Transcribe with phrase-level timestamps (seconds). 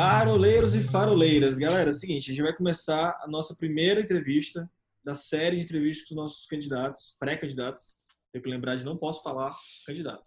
[0.00, 1.58] Faroleiros e faroleiras.
[1.58, 4.70] Galera, é o seguinte, a gente vai começar a nossa primeira entrevista
[5.02, 7.96] da série de entrevistas com os nossos candidatos, pré-candidatos.
[8.32, 9.52] Tenho que lembrar de não posso falar
[9.84, 10.24] candidato.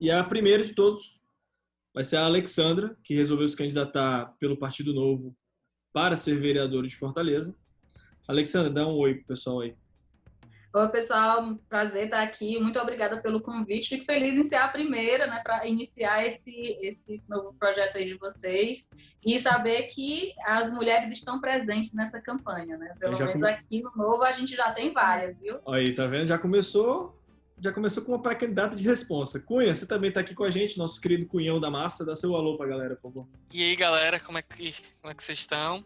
[0.00, 1.20] E a primeira de todos
[1.92, 5.36] vai ser a Alexandra, que resolveu se candidatar pelo Partido Novo
[5.92, 7.54] para ser vereadora de Fortaleza.
[8.26, 9.76] Alexandra, dá um oi pro pessoal aí.
[10.72, 12.56] Oi, pessoal, prazer estar aqui.
[12.60, 13.88] Muito obrigada pelo convite.
[13.88, 18.14] Fico feliz em ser a primeira, né, para iniciar esse, esse novo projeto aí de
[18.14, 18.88] vocês
[19.26, 22.94] e saber que as mulheres estão presentes nessa campanha, né?
[23.00, 23.48] Pelo menos come...
[23.48, 25.58] aqui no Novo a gente já tem várias, viu?
[25.66, 26.28] Aí, tá vendo?
[26.28, 27.20] Já começou,
[27.58, 29.40] já começou com uma pré-candidata de resposta.
[29.40, 32.06] Cunha, você também está aqui com a gente, nosso querido Cunhão da Massa.
[32.06, 33.28] Dá seu alô para a galera, por favor.
[33.52, 35.84] E aí, galera, como é que, como é que vocês estão?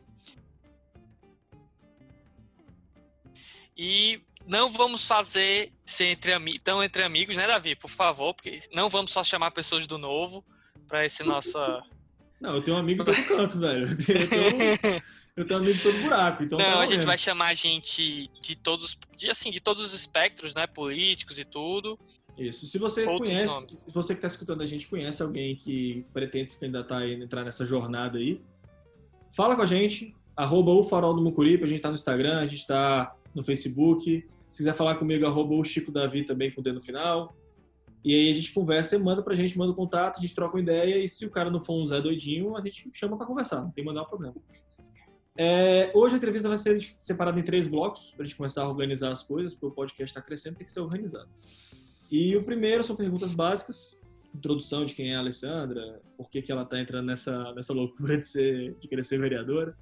[3.74, 7.74] E não vamos fazer ser entre tão entre amigos, né, Davi?
[7.74, 10.44] Por favor, porque não vamos só chamar pessoas do novo
[10.86, 11.82] para esse nossa.
[12.40, 13.86] Não, eu tenho um amigo em todo canto, velho.
[13.88, 15.00] Eu tenho,
[15.34, 16.42] eu tenho um amigo em todo buraco.
[16.42, 19.94] Então não, tá a gente vai chamar gente de todos, de, assim, de todos os
[19.94, 21.98] espectros, né, políticos e tudo.
[22.36, 22.66] Isso.
[22.66, 23.74] Se você Outros conhece, nomes.
[23.74, 27.44] se você que está escutando a gente conhece alguém que pretende se candidatar e entrar
[27.44, 28.42] nessa jornada aí,
[29.34, 30.14] fala com a gente.
[30.36, 34.26] Arroba o Farol do Mucuripe, a gente está no Instagram, a gente está no Facebook.
[34.54, 37.36] Se quiser falar comigo, arroba o Chico Davi também com o D no final.
[38.04, 40.62] E aí a gente conversa, manda pra gente, manda o contato, a gente troca uma
[40.62, 43.62] ideia e se o cara não for um Zé doidinho, a gente chama para conversar,
[43.62, 44.36] não tem menor problema.
[45.36, 49.10] É, hoje a entrevista vai ser separada em três blocos, pra gente começar a organizar
[49.10, 51.28] as coisas, porque o podcast está crescendo, tem que ser organizado.
[52.08, 54.00] E o primeiro são perguntas básicas,
[54.32, 58.16] introdução de quem é a Alessandra, por que, que ela está entrando nessa, nessa loucura
[58.16, 59.76] de, ser, de querer ser vereadora.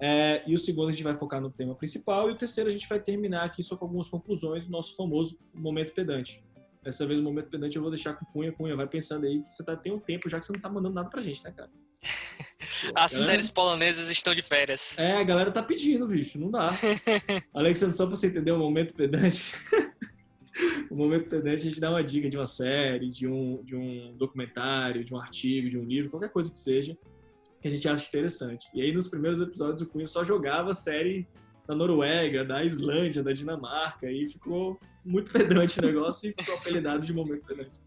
[0.00, 2.72] É, e o segundo a gente vai focar no tema principal e o terceiro a
[2.72, 6.42] gente vai terminar aqui só com algumas conclusões do nosso famoso momento pedante.
[6.82, 8.52] Dessa vez o momento pedante eu vou deixar com Cunha.
[8.52, 10.68] Cunha, vai pensando aí que você tá, tem um tempo já que você não tá
[10.68, 11.70] mandando nada pra gente, né, cara?
[12.94, 13.26] As galera...
[13.26, 14.96] séries polonesas estão de férias.
[14.98, 16.68] É, a galera tá pedindo, bicho, não dá.
[17.52, 19.52] Alexandre, só pra você entender o momento pedante.
[20.88, 24.16] o momento pedante a gente dá uma dica de uma série, de um, de um
[24.16, 26.96] documentário, de um artigo, de um livro, qualquer coisa que seja
[27.60, 28.68] que a gente acha interessante.
[28.72, 31.26] E aí, nos primeiros episódios, o Cunha só jogava série
[31.66, 37.04] da Noruega, da Islândia, da Dinamarca, e ficou muito pedante o negócio e ficou apelidado
[37.04, 37.78] de momento pedante.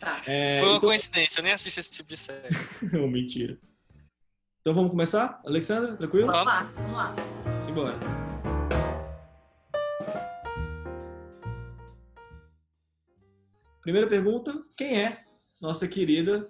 [0.00, 0.22] Tá.
[0.26, 0.88] É, Foi uma então...
[0.88, 2.54] coincidência, eu nem assisto esse tipo de série.
[3.02, 3.58] oh, mentira.
[4.60, 5.40] Então vamos começar?
[5.44, 6.26] Alexandra, tranquilo?
[6.26, 7.16] Vamos lá, vamos lá.
[7.64, 7.94] Simbora.
[13.80, 15.24] Primeira pergunta: quem é
[15.60, 16.46] nossa querida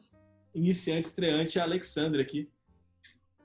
[0.59, 2.51] iniciante estreante, a Alexandra aqui.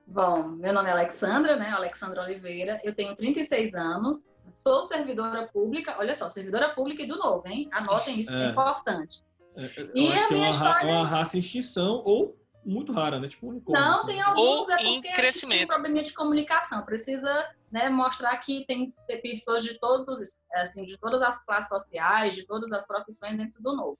[0.05, 1.69] Bom, meu nome é Alexandra, né?
[1.69, 2.79] Alexandra Oliveira.
[2.83, 5.95] Eu tenho 36 anos, sou servidora pública.
[5.97, 7.69] Olha só, servidora pública e do novo, hein?
[7.71, 9.21] Anotem isso, é, é importante.
[9.55, 10.91] É, é e a minha é uma, história.
[10.91, 13.27] uma raça em extinção ou muito rara, né?
[13.27, 13.81] Tipo unicórnio.
[13.81, 14.07] Não, assim.
[14.07, 15.57] tem alguns, ou é porque em crescimento.
[15.57, 16.83] tem um probleminha de comunicação.
[16.83, 20.09] Precisa né, mostrar que tem pessoas de todos,
[20.53, 23.97] assim, de todas as classes sociais, de todas as profissões dentro do novo.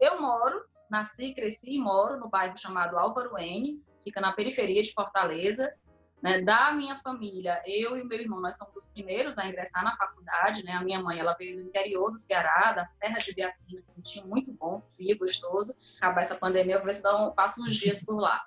[0.00, 4.92] Eu moro nasci, cresci e moro no bairro chamado Álvaro N, fica na periferia de
[4.92, 5.72] Fortaleza.
[6.20, 9.96] Né, da minha família, eu e meu irmão, nós somos os primeiros a ingressar na
[9.96, 10.72] faculdade, né?
[10.72, 14.26] A minha mãe, ela veio do interior do Ceará, da Serra de Biapina, que tinha
[14.26, 15.74] muito bom, frio, gostoso.
[15.98, 18.44] Acabar essa pandemia, eu vou ver se um, passo uns dias por lá.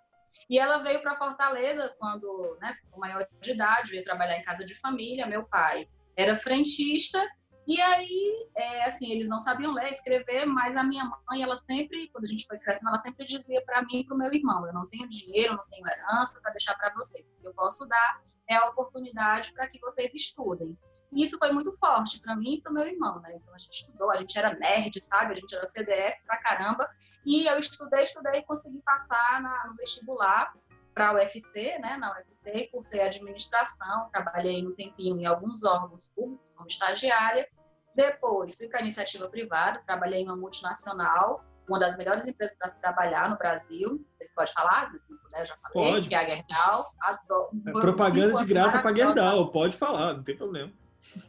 [0.49, 4.65] E ela veio para Fortaleza quando né, ficou maior de idade, veio trabalhar em casa
[4.65, 5.25] de família.
[5.25, 5.87] Meu pai
[6.17, 7.25] era frentista
[7.71, 12.09] e aí, é, assim, eles não sabiam ler, escrever, mas a minha mãe, ela sempre,
[12.09, 14.67] quando a gente foi crescendo, ela sempre dizia para mim e para o meu irmão:
[14.67, 17.29] eu não tenho dinheiro, não tenho herança para deixar para vocês.
[17.29, 20.77] O que eu posso dar é a oportunidade para que vocês estudem.
[21.13, 23.35] E isso foi muito forte para mim e para o meu irmão, né?
[23.35, 25.31] Então a gente estudou, a gente era nerd, sabe?
[25.31, 26.89] A gente era CDF pra caramba.
[27.25, 30.53] E eu estudei, estudei e consegui passar na, no vestibular
[30.93, 36.49] para a UFC, né, na UFC, cursei administração, trabalhei um tempinho em alguns órgãos públicos
[36.49, 37.47] como estagiária.
[37.95, 42.67] Depois fui para a iniciativa privada, trabalhei em uma multinacional, uma das melhores empresas para
[42.67, 44.05] se trabalhar no Brasil.
[44.13, 46.09] Vocês podem falar, se puder, já falei, pode.
[46.09, 46.91] que é a Gerdau.
[47.01, 50.71] Adoro, é propaganda de graça para Gerdau, pode falar, não tem problema.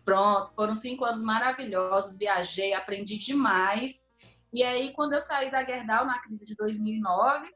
[0.05, 4.07] Pronto, foram cinco anos maravilhosos, viajei, aprendi demais.
[4.53, 7.49] E aí, quando eu saí da Gerdau na crise de 2009,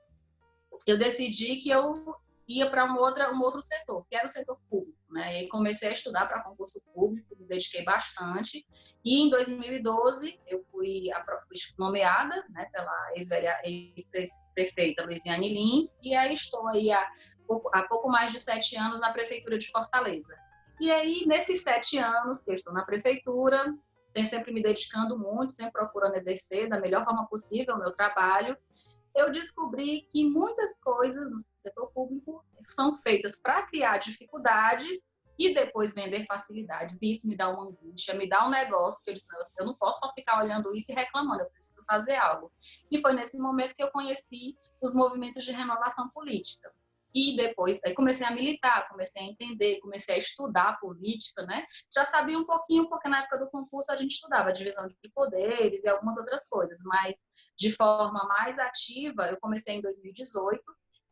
[0.87, 2.14] eu decidi que eu
[2.48, 4.96] ia para um, um outro setor, que era o setor público.
[5.10, 5.43] Né?
[5.43, 8.66] E comecei a estudar para concurso público, me dediquei bastante.
[9.04, 11.04] E em 2012 eu fui,
[11.48, 13.12] fui nomeada né, pela
[13.64, 17.06] ex-prefeita Luiziane Lins, e aí estou aí há
[17.46, 20.37] pouco, há pouco mais de sete anos na prefeitura de Fortaleza.
[20.81, 23.75] E aí, nesses sete anos que eu estou na prefeitura,
[24.12, 28.56] tenho sempre me dedicando muito, sempre procurando exercer da melhor forma possível o meu trabalho
[29.16, 34.98] eu descobri que muitas coisas no setor público são feitas para criar dificuldades
[35.38, 36.98] e depois vender facilidades.
[37.02, 39.26] E isso me dá uma angústia, me dá um negócio que eu disse,
[39.58, 42.52] eu não posso só ficar olhando isso e reclamando, eu preciso fazer algo.
[42.90, 46.72] E foi nesse momento que eu conheci os movimentos de renovação política.
[47.16, 51.64] E depois, comecei a militar, comecei a entender, comecei a estudar política, né?
[51.90, 55.82] Já sabia um pouquinho, porque na época do concurso a gente estudava divisão de poderes
[55.82, 57.14] e algumas outras coisas, mas
[57.56, 60.62] de forma mais ativa, eu comecei em 2018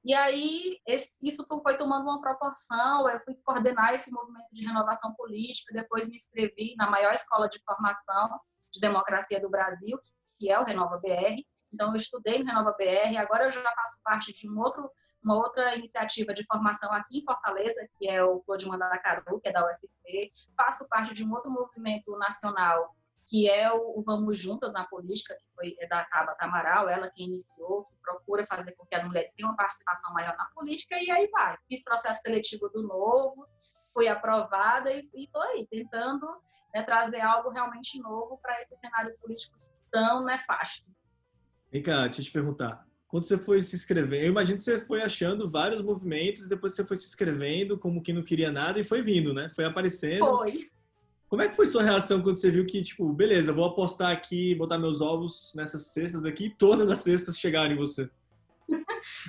[0.05, 0.79] e aí,
[1.23, 6.17] isso foi tomando uma proporção, eu fui coordenar esse movimento de renovação política, depois me
[6.17, 8.39] inscrevi na maior escola de formação
[8.71, 9.99] de democracia do Brasil,
[10.39, 11.43] que é o Renova BR.
[11.73, 14.91] Então, eu estudei no Renova BR, agora eu já faço parte de um outro,
[15.25, 19.49] uma outra iniciativa de formação aqui em Fortaleza, que é o Flor de Mandacaru, que
[19.49, 20.31] é da UFC.
[20.57, 22.95] Faço parte de um outro movimento nacional
[23.27, 27.25] que é o, Vamos Juntas na Política, que foi é da Tabata Amaral, ela que
[27.25, 31.11] iniciou, que procura fazer com que as mulheres tenham uma participação maior na política, e
[31.11, 31.57] aí vai.
[31.67, 33.49] Fiz processo seletivo do novo,
[33.93, 36.27] fui aprovada e estou aí, tentando
[36.75, 39.59] né, trazer algo realmente novo para esse cenário político
[39.91, 40.85] tão nefasto.
[41.71, 42.87] Vem cá, deixa eu te perguntar.
[43.15, 46.75] Quando você foi se inscrever, eu imagino que você foi achando vários movimentos e depois
[46.75, 49.49] você foi se inscrevendo como que não queria nada e foi vindo, né?
[49.55, 50.27] Foi aparecendo.
[50.27, 50.69] Foi.
[51.29, 54.53] Como é que foi sua reação quando você viu que, tipo, beleza, vou apostar aqui,
[54.57, 58.11] botar meus ovos nessas cestas aqui e todas as cestas chegarem em você?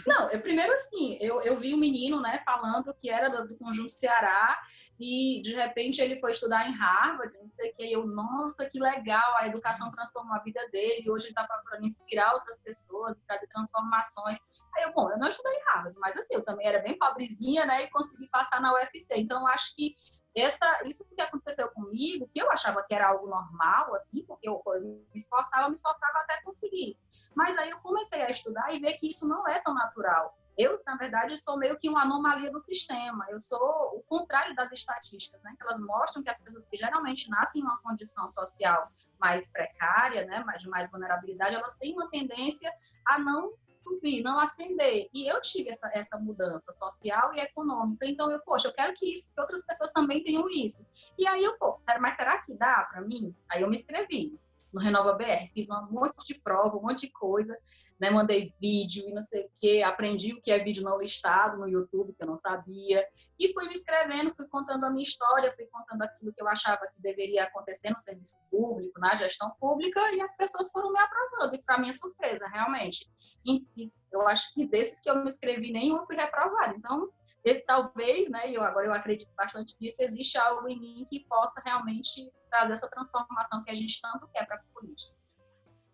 [0.05, 3.57] Não, eu, primeiro assim, eu, eu vi um menino, né, falando que era do, do,
[3.57, 4.59] Conjunto Ceará
[4.99, 8.69] e de repente ele foi estudar em Harvard, não sei o que, e eu, nossa,
[8.69, 12.61] que legal, a educação transformou a vida dele, e hoje ele está procurando inspirar outras
[12.63, 14.39] pessoas, trazer transformações.
[14.75, 17.65] Aí eu, bom, eu não estudei em Harvard, mas assim, eu também era bem pobrezinha,
[17.65, 19.95] né, e consegui passar na UFC, então acho que
[20.35, 24.61] essa, isso que aconteceu comigo, que eu achava que era algo normal, assim, porque eu,
[24.65, 26.97] eu me esforçava, me esforçava até conseguir.
[27.35, 30.37] Mas aí eu comecei a estudar e ver que isso não é tão natural.
[30.57, 33.25] Eu, na verdade, sou meio que uma anomalia do sistema.
[33.29, 33.59] Eu sou
[33.93, 35.53] o contrário das estatísticas, né?
[35.57, 38.89] Que elas mostram que as pessoas que geralmente nascem em uma condição social
[39.19, 42.71] mais precária, né, de mais vulnerabilidade, elas têm uma tendência
[43.05, 43.53] a não
[43.85, 45.07] subir, não ascender.
[45.13, 48.05] E eu tive essa, essa mudança social e econômica.
[48.07, 50.85] Então, eu, poxa, eu quero que isso, que outras pessoas também tenham isso.
[51.17, 53.35] E aí eu, pô, mas será que dá para mim?
[53.51, 54.39] Aí eu me inscrevi
[54.75, 57.57] no Renova BR, fiz um monte de prova, um monte de coisa,
[57.97, 58.09] né?
[58.09, 61.65] Mandei vídeo e não sei o quê, aprendi o que é vídeo não listado no
[61.65, 63.07] YouTube, que eu não sabia,
[63.39, 66.85] e fui me inscrevendo, fui contando a minha história, fui contando aquilo que eu achava
[66.93, 71.55] que deveria acontecer no serviço público, na gestão pública, e as pessoas foram me aprovando,
[71.55, 73.09] e para minha surpresa, realmente.
[73.45, 73.65] E,
[74.11, 76.75] eu acho que desses que eu me inscrevi, nenhum fui reprovado.
[76.75, 77.09] Então,
[77.45, 81.61] e talvez, né, eu agora eu acredito bastante nisso, existe algo em mim que possa
[81.63, 85.15] realmente trazer essa transformação que a gente tanto quer para a política.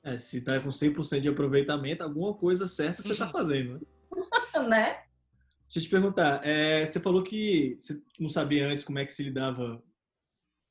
[0.01, 3.81] É, se está com 100% de aproveitamento, alguma coisa certa você está fazendo, né?
[4.67, 5.03] né?
[5.63, 9.13] Deixa eu te perguntar, é, você falou que você não sabia antes como é que
[9.13, 9.83] se lidava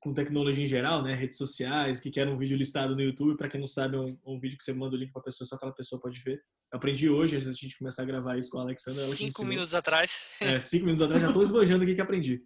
[0.00, 1.12] com tecnologia em geral, né?
[1.12, 3.36] Redes sociais, que era um vídeo listado no YouTube.
[3.36, 5.24] Para quem não sabe, é um, um, vídeo que você manda o link para a
[5.24, 6.42] pessoa, só aquela pessoa pode ver.
[6.72, 9.02] Aprendi hoje, antes da gente começar a gravar isso com a Alexandra.
[9.02, 10.26] cinco minutos atrás.
[10.40, 12.40] É, cinco minutos atrás, já estou esbanjando aqui que aprendi.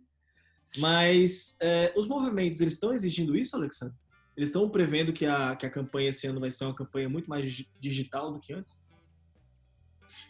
[0.79, 3.95] Mas é, os movimentos, eles estão exigindo isso, Alexandre?
[4.37, 7.29] Eles estão prevendo que a, que a campanha esse ano vai ser uma campanha muito
[7.29, 8.83] mais digital do que antes?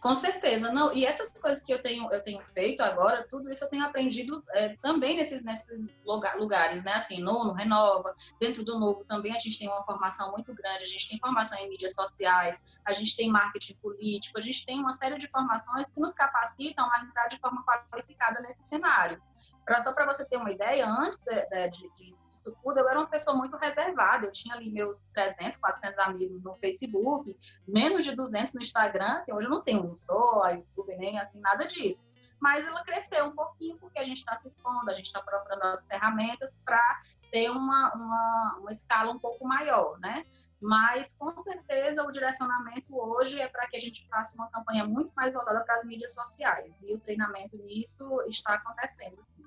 [0.00, 0.92] Com certeza, não.
[0.92, 4.42] E essas coisas que eu tenho, eu tenho feito agora, tudo isso eu tenho aprendido
[4.50, 6.92] é, também nesses, nesses lugares, né?
[6.92, 10.82] Assim, no, no Renova, dentro do Novo também a gente tem uma formação muito grande,
[10.82, 14.78] a gente tem formação em mídias sociais, a gente tem marketing político, a gente tem
[14.78, 19.20] uma série de formações que nos capacitam a entrar de forma qualificada nesse cenário.
[19.64, 22.98] Pra, só para você ter uma ideia, antes de, de, de, disso tudo, eu era
[22.98, 24.26] uma pessoa muito reservada.
[24.26, 27.36] Eu tinha ali meus 300, 400 amigos no Facebook,
[27.66, 29.18] menos de 200 no Instagram.
[29.18, 32.12] Assim, hoje eu não tenho um só, YouTube, nem assim, nada disso.
[32.38, 35.62] Mas ela cresceu um pouquinho porque a gente está se expondo, a gente está procurando
[35.62, 40.26] as ferramentas para ter uma, uma, uma escala um pouco maior, né?
[40.64, 45.12] Mas, com certeza, o direcionamento hoje é para que a gente faça uma campanha muito
[45.14, 46.82] mais voltada para as mídias sociais.
[46.82, 49.44] E o treinamento nisso está acontecendo, sim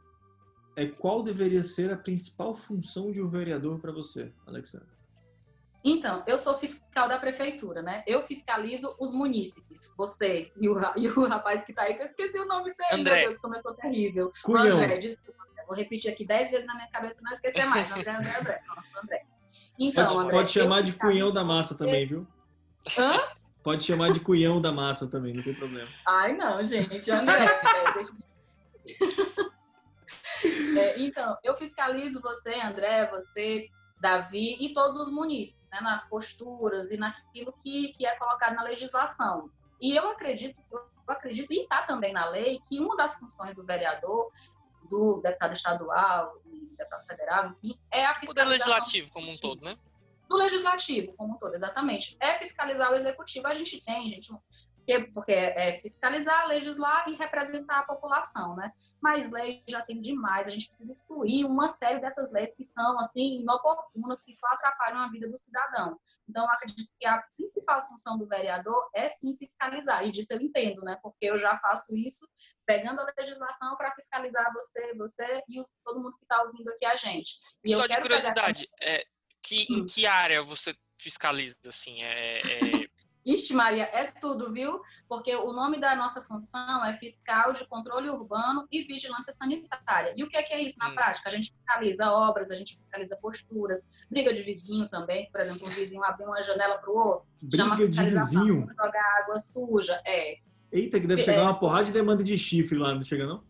[0.77, 4.87] é qual deveria ser a principal função de um vereador para você, Alexandre?
[5.83, 8.03] Então, eu sou fiscal da prefeitura, né?
[8.05, 9.95] Eu fiscalizo os munícipes.
[9.97, 13.01] Você e o, e o rapaz que está aí, que eu esqueci o nome dele,
[13.01, 13.15] André.
[13.15, 14.31] meu Deus, começou terrível.
[14.43, 14.77] Cunhão.
[14.77, 17.91] André, desculpa, vou repetir aqui dez vezes na minha cabeça para não esquecer mais.
[17.91, 18.63] André, André, André.
[18.67, 19.25] Nossa, André.
[19.79, 22.27] Então, pode, André, pode chamar de cunhão da massa também, viu?
[22.97, 23.17] Hã?
[23.63, 25.89] Pode chamar de cunhão da massa também, não tem problema.
[26.07, 27.11] Ai, não, gente.
[27.11, 27.35] André,
[30.77, 33.67] é, então, eu fiscalizo você, André, você,
[33.99, 38.63] Davi e todos os munícipes, né, nas posturas e naquilo que, que é colocado na
[38.63, 39.49] legislação.
[39.81, 43.65] E eu acredito, eu acredito, e está também na lei, que uma das funções do
[43.65, 44.31] vereador,
[44.89, 46.33] do deputado estadual,
[46.77, 48.47] deputado federal, enfim, é a fiscalização.
[48.47, 49.77] O legislativo como um todo, né?
[50.29, 52.17] Do legislativo como um todo, exatamente.
[52.19, 53.47] É fiscalizar o executivo.
[53.47, 54.31] A gente tem, gente,
[55.13, 58.71] porque é fiscalizar, legislar e representar a população, né?
[59.01, 62.97] Mas lei já tem demais, a gente precisa excluir uma série dessas leis que são,
[62.97, 65.99] assim, inoportunas, que só atrapalham a vida do cidadão.
[66.27, 70.39] Então, eu acredito que a principal função do vereador é, sim, fiscalizar, e disso eu
[70.39, 70.97] entendo, né?
[71.03, 72.25] Porque eu já faço isso
[72.65, 76.85] pegando a legislação para fiscalizar você, você e os, todo mundo que está ouvindo aqui
[76.85, 77.37] a gente.
[77.63, 78.93] E só de curiosidade, pegar...
[78.93, 79.03] é,
[79.43, 79.85] que, em hum.
[79.85, 82.01] que área você fiscaliza, assim?
[82.01, 82.83] é...
[82.83, 82.86] é
[83.27, 84.79] Ixi, Maria, é tudo, viu?
[85.09, 90.13] Porque o nome da nossa função é fiscal de controle urbano e vigilância sanitária.
[90.15, 90.95] E o que é, que é isso na hum.
[90.95, 91.27] prática?
[91.27, 95.29] A gente fiscaliza obras, a gente fiscaliza posturas, briga de vizinho também.
[95.29, 98.65] Por exemplo, um vizinho abrir uma janela para o outro, briga chama de vizinho.
[98.69, 100.01] jogar água suja.
[100.05, 100.37] É.
[100.71, 101.43] Eita, que deve chegar é.
[101.43, 103.43] uma porrada de demanda de chifre lá, não chega não?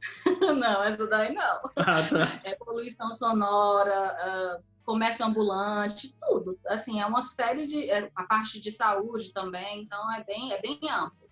[0.56, 1.60] não, essa daí não.
[1.76, 2.40] Ah, tá.
[2.44, 6.58] É poluição sonora, uh, comércio ambulante, tudo.
[6.66, 7.88] Assim, é uma série de.
[7.88, 11.30] É, a parte de saúde também, então é bem, é bem amplo.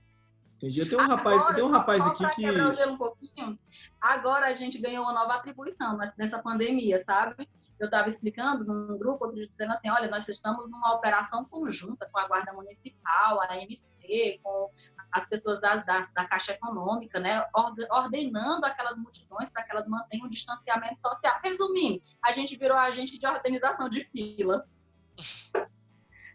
[0.57, 0.87] Entendi.
[0.87, 2.49] Tem um rapaz, tem um rapaz aqui que.
[2.49, 3.59] Um
[4.01, 7.49] agora a gente ganhou uma nova atribuição nessa pandemia, sabe?
[7.79, 12.19] Eu estava explicando num grupo, outro dizendo assim: olha, nós estamos numa operação conjunta com
[12.19, 14.71] a Guarda Municipal, a MC, com
[15.13, 17.45] as pessoas da, da, da Caixa Econômica, né,
[17.91, 21.39] ordenando aquelas multidões para que elas mantenham o distanciamento social.
[21.43, 24.67] Resumindo, a gente virou agente de organização de fila.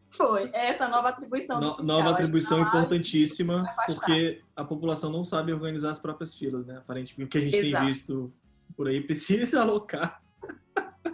[0.10, 1.60] Foi, é essa nova atribuição.
[1.60, 6.78] No, nova atribuição importantíssima, porque a população não sabe organizar as próprias filas, né?
[6.78, 7.84] Aparentemente, o que a gente Exato.
[7.84, 8.34] tem visto
[8.76, 10.23] por aí precisa alocar.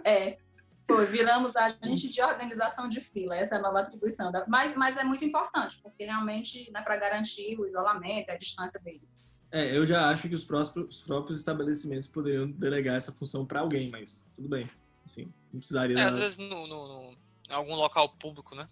[0.04, 0.38] É,
[0.86, 4.32] foi, viramos agente de organização de fila, essa é a nova atribuição.
[4.32, 8.80] Da, mas, mas é muito importante, porque realmente né, para garantir o isolamento, a distância
[8.80, 9.30] deles.
[9.52, 13.60] É, eu já acho que os próprios, os próprios estabelecimentos poderiam delegar essa função para
[13.60, 14.70] alguém, mas tudo bem.
[15.04, 15.98] Assim, não precisaria.
[15.98, 17.12] É, às vezes no, no, no,
[17.48, 18.68] em algum local público, né?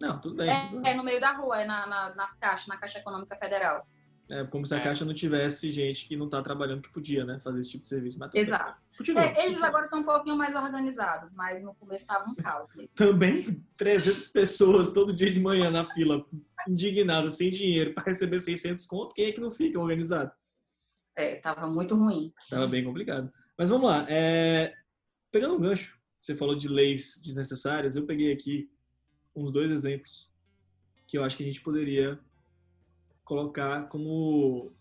[0.00, 0.48] Não, tudo bem.
[0.48, 0.92] É, tudo bem.
[0.92, 3.86] é no meio da rua, é na, na, nas caixas, na Caixa Econômica Federal.
[4.30, 4.82] É como se a é.
[4.82, 7.40] Caixa não tivesse gente que não está trabalhando que podia, né?
[7.42, 8.18] Fazer esse tipo de serviço.
[8.18, 8.80] Mas Exato.
[9.16, 12.68] É, eles agora estão um pouquinho mais organizados, mas no começo estava um caos.
[12.94, 16.24] Também 300 pessoas todo dia de manhã na fila,
[16.68, 19.14] indignadas, sem dinheiro, para receber 600 conto.
[19.14, 20.30] Quem é que não fica organizado?
[21.16, 22.32] É, tava muito ruim.
[22.48, 23.32] Tava bem complicado.
[23.58, 24.06] Mas vamos lá.
[24.08, 24.74] É...
[25.32, 28.70] Pegando um gancho, você falou de leis desnecessárias, eu peguei aqui
[29.34, 30.30] uns dois exemplos
[31.06, 32.18] que eu acho que a gente poderia
[33.30, 34.72] colocar como.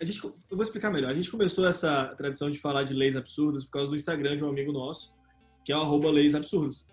[0.00, 1.10] A gente, eu vou explicar melhor.
[1.10, 4.42] A gente começou essa tradição de falar de leis absurdas por causa do Instagram de
[4.42, 5.14] um amigo nosso,
[5.62, 6.86] que é o arroba leis absurdas.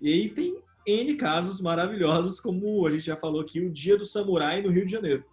[0.00, 4.04] E aí tem N casos maravilhosos, como a gente já falou aqui, o Dia do
[4.04, 5.24] Samurai no Rio de Janeiro.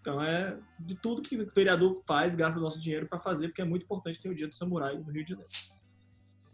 [0.00, 3.64] Então é de tudo que o vereador faz, gasta nosso dinheiro para fazer, porque é
[3.64, 5.50] muito importante ter o Dia do Samurai no Rio de Janeiro.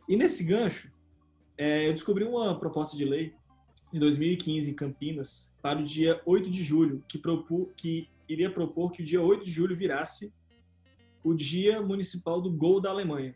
[0.07, 0.93] E nesse gancho,
[1.57, 3.35] é, eu descobri uma proposta de lei
[3.93, 8.93] de 2015 em Campinas para o dia 8 de julho, que, propor, que iria propor
[8.93, 10.33] que o dia 8 de julho virasse
[11.25, 13.35] o Dia Municipal do Gol da Alemanha.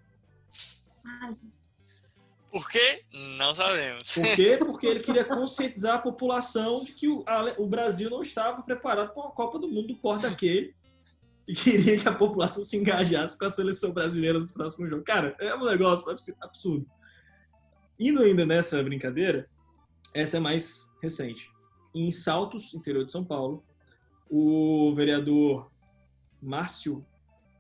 [2.51, 3.03] Por quê?
[3.13, 4.15] Não sabemos.
[4.15, 4.57] Por quê?
[4.61, 9.13] Porque ele queria conscientizar a população de que o, a, o Brasil não estava preparado
[9.13, 10.75] para uma Copa do Mundo do porta daquele
[11.49, 15.05] e queria que a população se engajasse com a seleção brasileira nos próximos jogos.
[15.05, 16.87] Cara, é um negócio absurdo.
[17.99, 19.49] Indo ainda nessa brincadeira,
[20.15, 21.51] essa é mais recente.
[21.95, 23.65] Em Saltos, interior de São Paulo,
[24.31, 25.71] o vereador
[26.41, 27.05] Márcio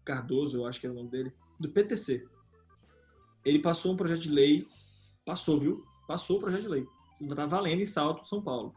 [0.05, 2.27] Cardoso, eu acho que é o nome dele, do PTC,
[3.45, 4.67] ele passou um projeto de lei,
[5.25, 5.85] passou, viu?
[6.07, 6.87] Passou o projeto de lei.
[7.21, 8.75] Está valendo em Salto, São Paulo.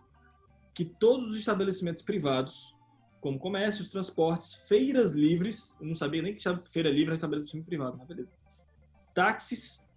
[0.73, 2.75] Que todos os estabelecimentos privados,
[3.21, 7.97] como comércios, transportes, feiras livres, eu não sabia nem que feira livre é estabelecimento privado,
[7.97, 8.33] mas beleza.
[9.13, 9.87] Táxis,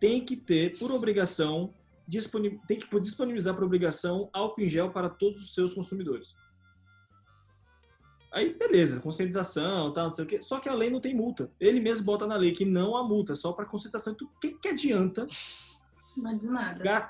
[0.00, 1.72] tem que ter, por obrigação,
[2.66, 6.34] tem que disponibilizar por obrigação álcool em gel para todos os seus consumidores.
[8.30, 10.42] Aí, beleza, conscientização, tal, não sei o quê.
[10.42, 11.50] Só que a lei não tem multa.
[11.58, 14.12] Ele mesmo bota na lei que não há multa, só para conscientização.
[14.12, 15.26] Então, o que, que adianta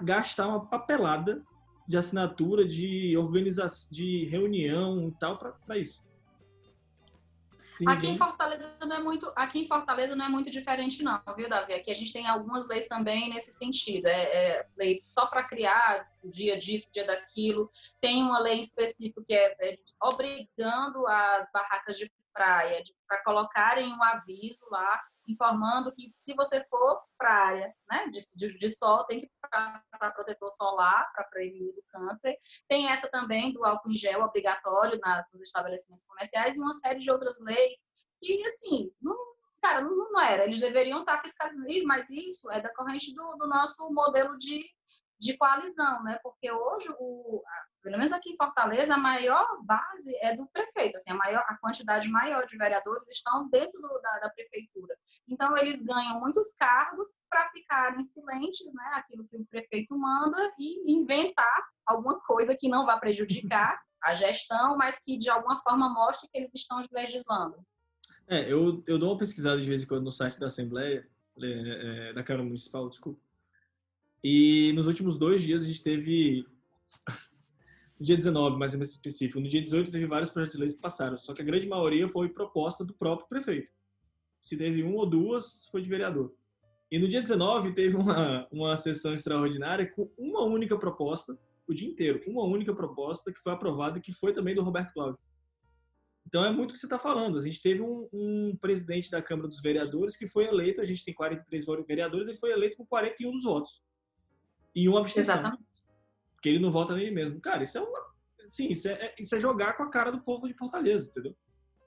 [0.03, 1.43] gastar uma papelada
[1.89, 6.08] de assinatura, de organização, de reunião e tal para isso?
[7.87, 11.49] Aqui em Fortaleza não é muito, aqui em Fortaleza não é muito diferente não, viu,
[11.49, 11.75] Davi?
[11.75, 14.07] Aqui a gente tem algumas leis também nesse sentido.
[14.07, 17.71] É, é leis só para criar o dia disso, o dia daquilo.
[18.01, 24.03] Tem uma lei específica que é, é obrigando as barracas de praia para colocarem um
[24.03, 29.05] aviso lá informando que se você for para a área né, de, de, de, sol,
[29.05, 32.37] tem que passar protetor solar para prevenir o câncer.
[32.67, 37.01] Tem essa também do álcool em gel obrigatório nas, nos estabelecimentos comerciais e uma série
[37.01, 37.77] de outras leis
[38.21, 39.17] que, assim, não,
[39.63, 40.45] cara, não, não era.
[40.45, 44.65] Eles deveriam estar fiscalizando, mas isso é decorrente do, do nosso modelo de,
[45.21, 46.19] de coalizão, né?
[46.23, 47.43] Porque hoje o,
[47.83, 51.57] pelo menos aqui em Fortaleza, a maior base é do prefeito, assim, a, maior, a
[51.59, 54.95] quantidade maior de vereadores estão dentro do, da, da, prefeitura.
[55.29, 60.93] Então, eles ganham muitos cargos para ficarem silentes, né, aquilo que o prefeito manda, e
[60.93, 66.29] inventar alguma coisa que não vá prejudicar a gestão, mas que de alguma forma mostre
[66.31, 67.57] que eles estão legislando.
[68.27, 71.09] É, eu, eu dou uma pesquisada de vez em quando no site da Assembleia,
[71.41, 73.21] é, é, da Câmara Municipal, desculpa.
[74.23, 76.47] E nos últimos dois dias a gente teve
[77.99, 79.41] no dia 19, mais ou menos específico.
[79.41, 82.09] No dia 18 teve vários projetos de leis que passaram, só que a grande maioria
[82.09, 83.71] foi proposta do próprio prefeito.
[84.41, 86.33] Se teve um ou duas, foi de vereador.
[86.91, 91.89] E no dia 19 teve uma, uma sessão extraordinária com uma única proposta, o dia
[91.89, 95.19] inteiro, uma única proposta que foi aprovada, que foi também do Roberto Cláudio.
[96.27, 97.37] Então é muito o que você está falando.
[97.39, 101.05] A gente teve um, um, presidente da Câmara dos Vereadores que foi eleito, a gente
[101.05, 103.83] tem 43 vereadores, ele foi eleito com 41 dos votos.
[104.75, 105.35] E uma abstenção.
[105.35, 105.68] Exatamente
[106.39, 107.41] porque ele não vota nele mesmo.
[107.41, 107.99] Cara, isso é uma.
[108.47, 111.37] Sim, isso é, isso é jogar com a cara do povo de Fortaleza, entendeu?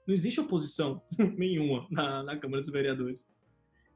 [0.06, 1.02] Não existe oposição
[1.36, 3.26] nenhuma na, na Câmara dos Vereadores.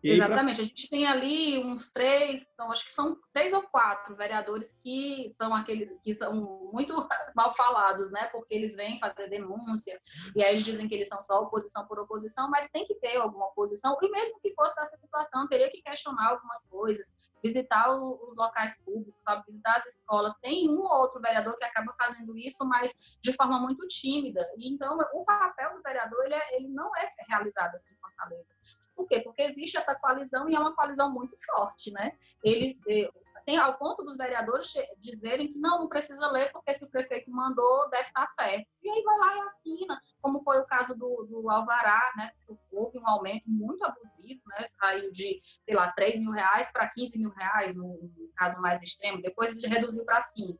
[0.03, 0.57] E Exatamente.
[0.57, 0.62] Pra...
[0.62, 5.31] A gente tem ali uns três, então, acho que são três ou quatro vereadores que
[5.35, 6.95] são aqueles que são muito
[7.35, 8.26] mal falados, né?
[8.26, 9.99] Porque eles vêm fazer denúncia
[10.35, 13.17] e aí eles dizem que eles são só oposição por oposição, mas tem que ter
[13.17, 13.97] alguma oposição.
[14.03, 17.11] E mesmo que fosse nessa situação, teria que questionar algumas coisas,
[17.43, 19.45] visitar os locais públicos, sabe?
[19.47, 20.35] Visitar as escolas.
[20.41, 24.41] Tem um ou outro vereador que acaba fazendo isso, mas de forma muito tímida.
[24.57, 28.55] E então o papel do vereador ele, é, ele não é realizado aqui em Fortaleza.
[28.97, 29.21] Por quê?
[29.21, 32.17] Porque existe essa coalizão e é uma coalizão muito forte, né?
[32.43, 33.11] Eles eh,
[33.45, 37.30] tem ao ponto dos vereadores dizerem que não, não precisa ler porque se o prefeito
[37.30, 38.67] mandou, deve estar certo.
[38.82, 42.32] E aí vai lá e assina, como foi o caso do, do Alvará, né?
[42.73, 44.67] Houve um aumento muito abusivo, né?
[44.80, 48.82] Saiu de, sei lá, 3 mil reais para 15 mil reais, no, no caso mais
[48.82, 50.59] extremo, depois reduziu para 5.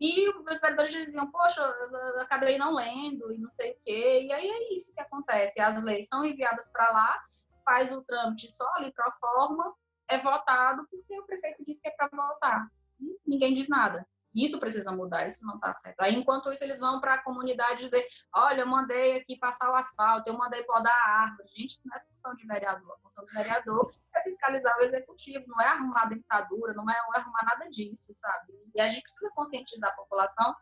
[0.00, 4.22] E os vereadores diziam, poxa, eu acabei não lendo e não sei o quê.
[4.24, 5.60] E aí é isso que acontece.
[5.60, 7.22] As leis são enviadas para lá
[7.64, 9.74] faz o trâmite só ali para forma,
[10.08, 12.68] é votado porque o prefeito disse que é para votar.
[13.00, 14.06] E ninguém diz nada.
[14.34, 16.00] Isso precisa mudar, isso não está certo.
[16.00, 19.76] Aí, enquanto isso, eles vão para a comunidade dizer: olha, eu mandei aqui passar o
[19.76, 21.48] asfalto, eu mandei podar a árvore.
[21.54, 22.92] Gente, isso não é função de vereador.
[22.94, 27.14] A função do vereador é fiscalizar o executivo, não é arrumar dentadura, não é, não
[27.14, 28.52] é arrumar nada disso, sabe?
[28.74, 30.52] E a gente precisa conscientizar a população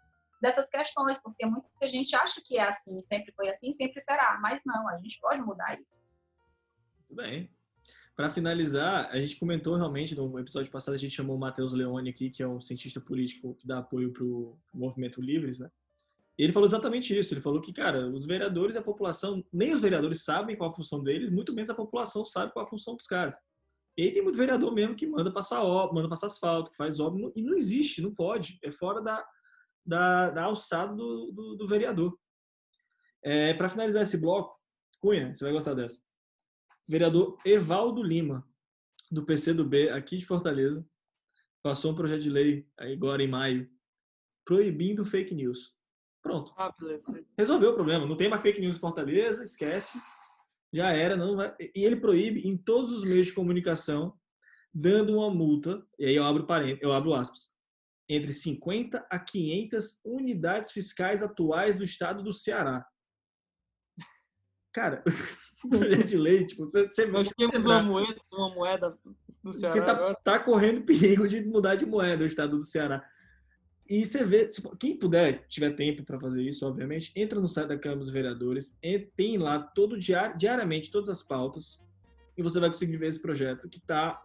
[0.43, 4.61] dessas questões, porque muita gente acha que é assim, sempre foi assim, sempre será, mas
[4.67, 5.99] não, a gente pode mudar isso.
[7.13, 7.51] Muito bem.
[8.17, 12.09] Para finalizar, a gente comentou realmente no episódio passado, a gente chamou o Matheus Leone
[12.09, 15.71] aqui, que é um cientista político que dá apoio para o movimento Livres, né?
[16.39, 17.35] Ele falou exatamente isso.
[17.35, 20.73] Ele falou que, cara, os vereadores e a população, nem os vereadores sabem qual a
[20.73, 23.37] função deles, muito menos a população sabe qual a função dos caras.
[23.95, 26.99] E aí tem muito vereador mesmo que manda passar obra, manda passar asfalto, que faz
[26.99, 28.59] obra, e não existe, não pode.
[28.63, 29.23] É fora da,
[29.85, 32.19] da, da alçada do, do, do vereador.
[33.23, 34.59] É, Para finalizar esse bloco,
[34.99, 36.01] Cunha, você vai gostar dessa
[36.89, 38.47] vereador Evaldo Lima,
[39.11, 40.87] do PCdoB, aqui de Fortaleza,
[41.63, 43.71] passou um projeto de lei agora em maio,
[44.45, 45.75] proibindo fake news.
[46.23, 46.53] Pronto.
[46.57, 46.75] Ah,
[47.37, 48.07] Resolveu o problema.
[48.07, 49.99] Não tem mais fake news em Fortaleza, esquece.
[50.73, 51.55] Já era, não vai.
[51.61, 54.17] E ele proíbe em todos os meios de comunicação,
[54.73, 57.55] dando uma multa, e aí eu abro parênteses, eu abro aspas,
[58.09, 62.87] entre 50 a 500 unidades fiscais atuais do estado do Ceará.
[64.73, 65.03] Cara,
[65.69, 68.99] projeto de lei, tipo, você, você temos uma moeda, uma moeda
[69.43, 69.75] do Ceará.
[69.75, 73.05] Porque tá, tá, correndo perigo de mudar de moeda o estado do Ceará.
[73.89, 77.79] E você vê, quem puder, tiver tempo para fazer isso, obviamente, entra no site da
[77.79, 78.79] Câmara dos Vereadores,
[79.17, 81.83] tem lá todo diari, diariamente todas as pautas
[82.37, 84.23] e você vai conseguir ver esse projeto que tá,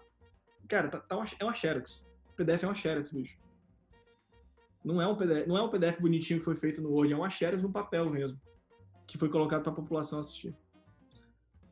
[0.67, 2.05] cara, tá, tá uma, é uma xerox.
[2.29, 3.37] O PDF é uma xerox, bicho.
[4.85, 7.17] Não é um PDF, não é um PDF bonitinho que foi feito no Word, é
[7.17, 8.39] uma xerox no papel mesmo
[9.07, 10.55] que foi colocado para a população assistir.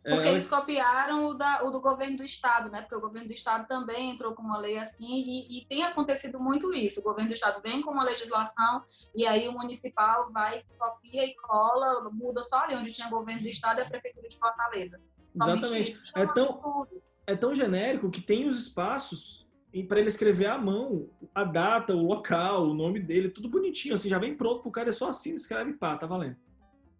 [0.05, 2.81] É, Porque é, eles copiaram o, da, o, do governo do estado, né?
[2.81, 6.39] Porque o governo do estado também entrou com uma lei assim e, e, tem acontecido
[6.39, 6.99] muito isso.
[6.99, 8.83] O governo do estado vem com uma legislação
[9.15, 13.47] e aí o municipal vai, copia e cola, muda só ali onde tinha governo do
[13.47, 15.01] estado e a prefeitura de Fortaleza.
[15.33, 15.99] Exatamente.
[16.15, 16.87] É tão,
[17.25, 19.45] é tão genérico que tem os espaços
[19.87, 24.07] para ele escrever à mão a data, o local, o nome dele, tudo bonitinho, assim,
[24.07, 26.37] já vem pronto pro cara, é só assim, escreve pá, tá valendo.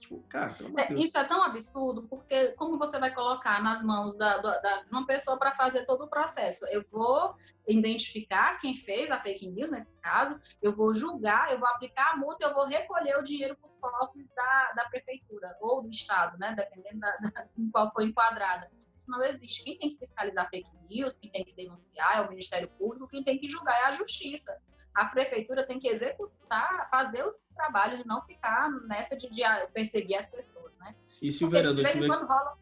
[0.05, 4.37] Tipo, cara, é, isso é tão absurdo, porque como você vai colocar nas mãos da,
[4.37, 6.63] da, de uma pessoa para fazer todo o processo?
[6.67, 7.33] Eu vou
[7.67, 12.17] identificar quem fez a fake news, nesse caso, eu vou julgar, eu vou aplicar a
[12.17, 16.37] multa, eu vou recolher o dinheiro para os cofres da, da prefeitura ou do Estado,
[16.37, 16.53] né?
[16.55, 18.69] Dependendo da, da, em qual for enquadrada.
[18.95, 19.63] Isso não existe.
[19.63, 23.23] Quem tem que fiscalizar fake news, quem tem que denunciar é o Ministério Público, quem
[23.23, 24.55] tem que julgar é a Justiça
[24.95, 30.17] a prefeitura tem que executar, fazer os trabalhos e não ficar nessa de, de perseguir
[30.17, 30.95] as pessoas, né?
[31.21, 32.08] E se o vereador tiver...
[32.08, 32.58] Rola...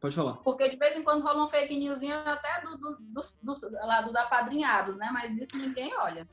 [0.00, 0.34] Pode falar.
[0.34, 4.14] Porque de vez em quando rolam fake news até do, do, dos, dos, lá, dos
[4.14, 5.10] apadrinhados, né?
[5.12, 6.28] Mas isso ninguém olha.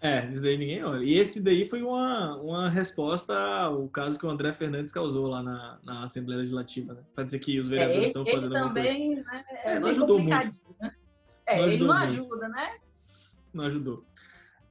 [0.00, 1.02] É, isso daí ninguém olha.
[1.02, 5.42] E esse daí foi uma, uma resposta ao caso que o André Fernandes causou lá
[5.42, 7.02] na, na Assembleia Legislativa, né?
[7.14, 9.32] Para dizer que os vereadores é, estão fazendo também, alguma coisa.
[9.32, 10.76] Né, é, é, não ajudou muito.
[10.78, 10.90] Né?
[11.46, 12.02] É, não ele não muito.
[12.02, 12.78] ajuda, né?
[13.54, 14.04] Não ajudou.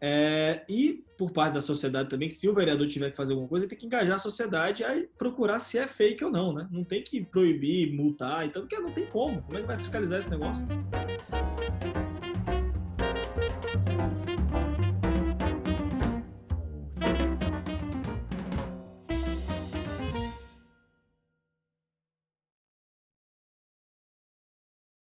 [0.06, 3.48] É, e por parte da sociedade também, que se o vereador tiver que fazer alguma
[3.48, 6.68] coisa, ele tem que engajar a sociedade a procurar se é fake ou não, né?
[6.70, 9.42] Não tem que proibir, multar, então, porque não tem como.
[9.44, 10.68] Como é que vai fiscalizar esse negócio?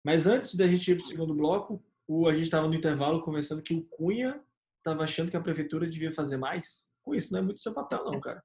[0.02, 3.20] Mas antes da gente ir para o segundo bloco, o, a gente estava no intervalo
[3.20, 4.40] conversando que o Cunha
[4.86, 6.88] estava achando que a prefeitura devia fazer mais?
[7.02, 8.42] Com isso, não é muito seu papel, não, cara.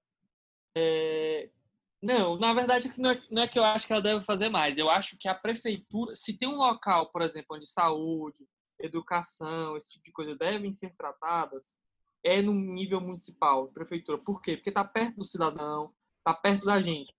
[0.75, 1.49] É...
[2.01, 4.77] Não, na verdade não é, não é que eu acho que ela deve fazer mais.
[4.77, 8.47] Eu acho que a prefeitura, se tem um local, por exemplo, onde saúde,
[8.80, 11.77] educação, esse tipo de coisa devem ser tratadas,
[12.23, 14.17] é no nível municipal, prefeitura.
[14.17, 14.56] Por quê?
[14.56, 17.13] Porque está perto do cidadão, está perto da gente.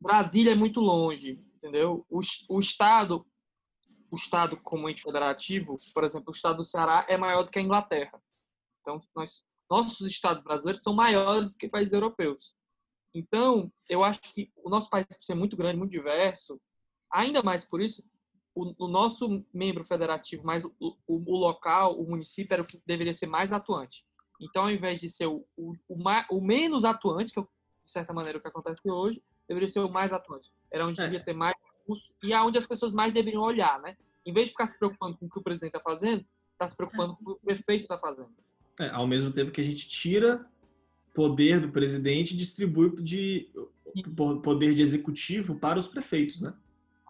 [0.00, 2.06] Brasília é muito longe, entendeu?
[2.08, 3.26] O, o Estado
[4.10, 7.58] o Estado como ente federativo, por exemplo, o Estado do Ceará é maior do que
[7.58, 8.20] a Inglaterra.
[8.80, 12.54] Então, nós, nossos estados brasileiros são maiores do que países europeus.
[13.14, 16.60] Então, eu acho que o nosso país, por ser muito grande, muito diverso,
[17.12, 18.02] ainda mais por isso,
[18.54, 22.80] o, o nosso membro federativo, mais o, o, o, local, o município, era o que
[22.84, 24.04] deveria ser mais atuante.
[24.40, 25.74] Então, ao invés de ser o, o,
[26.30, 29.90] o, menos atuante, que é, de certa maneira o que acontece hoje, deveria ser o
[29.90, 30.50] mais atuante.
[30.72, 31.04] Era onde é.
[31.04, 31.54] devia ter mais
[32.22, 33.96] e aonde as pessoas mais deveriam olhar, né?
[34.24, 36.76] Em vez de ficar se preocupando com o que o presidente está fazendo, está se
[36.76, 38.28] preocupando com o que o prefeito está fazendo.
[38.80, 40.46] É, ao mesmo tempo que a gente tira
[41.14, 43.50] poder do presidente e distribui de
[44.42, 46.54] poder de executivo para os prefeitos, né?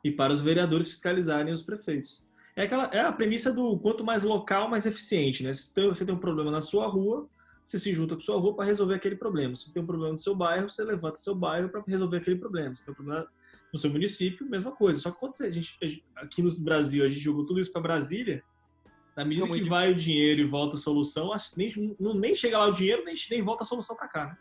[0.02, 2.26] E para os vereadores fiscalizarem os prefeitos.
[2.56, 5.52] É, aquela, é a premissa do quanto mais local, mais eficiente, né?
[5.52, 7.28] Se você tem um problema na sua rua,
[7.62, 9.54] você se junta com sua rua para resolver aquele problema.
[9.54, 12.36] Se você tem um problema no seu bairro, você levanta seu bairro para resolver aquele
[12.36, 12.74] problema.
[12.74, 13.28] Se tem um problema
[13.72, 15.00] no seu município, mesma coisa.
[15.00, 15.78] Só que quando a gente,
[16.16, 18.42] aqui no Brasil, a gente jogou tudo isso para Brasília,
[19.16, 22.58] na medida que vai o dinheiro e volta a solução, acho que nem, nem chega
[22.58, 24.38] lá o dinheiro, nem, nem volta a solução para cá, né?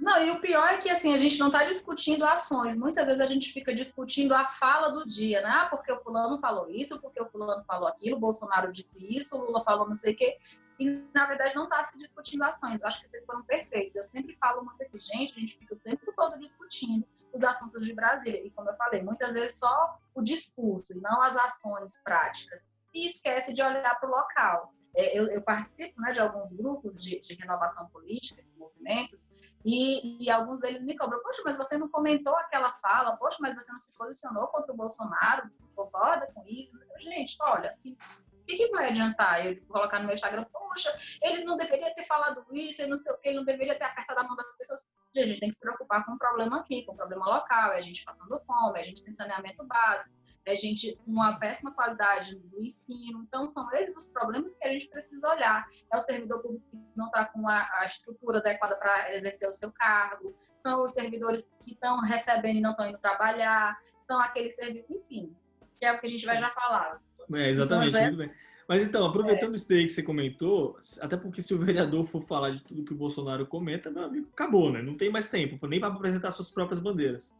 [0.00, 2.76] Não, e o pior é que assim, a gente não está discutindo ações.
[2.76, 5.48] Muitas vezes a gente fica discutindo a fala do dia, né?
[5.48, 9.36] Ah, porque o fulano falou isso, porque o fulano falou aquilo, o Bolsonaro disse isso,
[9.36, 10.36] o Lula falou não sei o quê.
[10.78, 12.80] E, na verdade, não está se discutindo ações.
[12.80, 13.94] Eu acho que vocês foram perfeitos.
[13.94, 17.84] Eu sempre falo muito aqui, gente, a gente fica o tempo todo discutindo os assuntos
[17.84, 18.46] de Brasília.
[18.46, 22.70] E como eu falei, muitas vezes só o discurso e não as ações práticas.
[22.94, 24.72] E esquece de olhar para o local.
[24.96, 29.32] É, eu, eu, participo né, de alguns grupos de, de, renovação política, de movimentos,
[29.64, 33.56] e, e, alguns deles me cobram, poxa, mas você não comentou aquela fala, poxa, mas
[33.56, 36.78] você não se posicionou contra o Bolsonaro, concorda com isso?
[37.00, 37.96] Gente, olha, assim,
[38.30, 42.04] o que, que, vai adiantar eu colocar no meu Instagram, poxa, ele não deveria ter
[42.04, 44.56] falado isso, ele não sei o que, ele não deveria ter apertado a mão das
[44.56, 44.80] pessoas
[45.20, 47.78] a gente tem que se preocupar com o problema aqui, com o problema local, é
[47.78, 51.72] a gente passando fome, é a gente tem saneamento básico, é a gente uma péssima
[51.72, 53.24] qualidade do ensino.
[53.26, 55.66] Então, são esses os problemas que a gente precisa olhar.
[55.92, 59.52] É o servidor público que não está com a, a, estrutura adequada para exercer o
[59.52, 64.54] seu cargo, são os servidores que estão recebendo e não estão indo trabalhar, são aqueles
[64.54, 65.34] servidores, enfim,
[65.80, 67.00] que é o que a gente vai já falar.
[67.32, 68.34] É, exatamente, então, muito bem.
[68.68, 69.56] Mas então, aproveitando é.
[69.56, 72.92] isso daí que você comentou, até porque se o vereador for falar de tudo que
[72.92, 74.80] o Bolsonaro comenta, meu amigo, acabou, né?
[74.80, 77.34] Não tem mais tempo, nem para apresentar suas próprias bandeiras.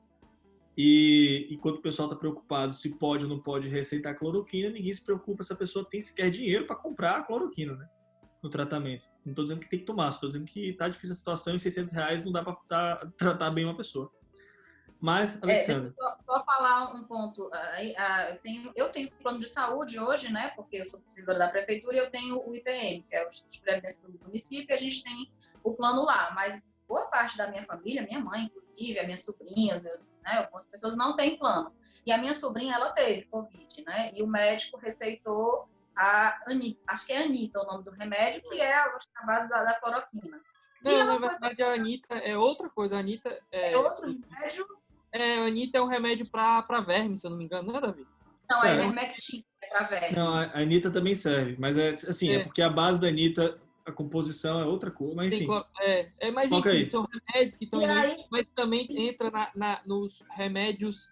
[0.77, 5.05] E enquanto o pessoal está preocupado se pode ou não pode receitar cloroquina, ninguém se
[5.05, 7.89] preocupa se a pessoa tem sequer dinheiro para comprar a cloroquina, né?
[8.43, 9.09] No tratamento.
[9.25, 11.61] Não estou dizendo que tem que tomar, estou dizendo que está difícil a situação e
[11.61, 14.11] 600 reais não dá para tá, tratar bem uma pessoa.
[15.01, 15.93] Mas, Alexandre.
[15.99, 17.51] É, só, falar um ponto.
[18.29, 20.53] eu, tenho, eu tenho plano de saúde hoje, né?
[20.57, 23.53] Porque eu sou servidora da prefeitura e eu tenho o IPM, que é o Instituto
[23.53, 25.31] de Previdência do município, e a gente tem
[25.63, 26.33] o plano lá.
[26.35, 30.67] Mas boa parte da minha família, minha mãe, inclusive, a minha sobrinha, meus, né, algumas
[30.67, 31.73] pessoas não têm plano.
[32.07, 34.13] E a minha sobrinha, ela teve Covid, né?
[34.15, 38.61] E o médico receitou a Anitta, acho que é Anitta o nome do remédio, que
[38.61, 40.41] é a base da, da cloroquina.
[40.83, 41.65] Não, na verdade foi...
[41.65, 42.97] a Anitta é outra coisa.
[42.97, 43.73] A Anitta é.
[43.73, 44.67] É outro remédio?
[45.15, 47.81] É, a Anitta é um remédio para verme, se eu não me engano, não é,
[47.81, 48.07] Davi?
[48.51, 50.17] Não, é, é Ivermectin, é para verme.
[50.17, 52.35] Não, a Anitta também serve, mas é assim, é.
[52.35, 55.47] é porque a base da Anitta a composição é outra coisa, mas enfim.
[55.81, 56.85] É, é mas enfim, aí.
[56.85, 61.11] são remédios que estão em mas também entra na, na nos remédios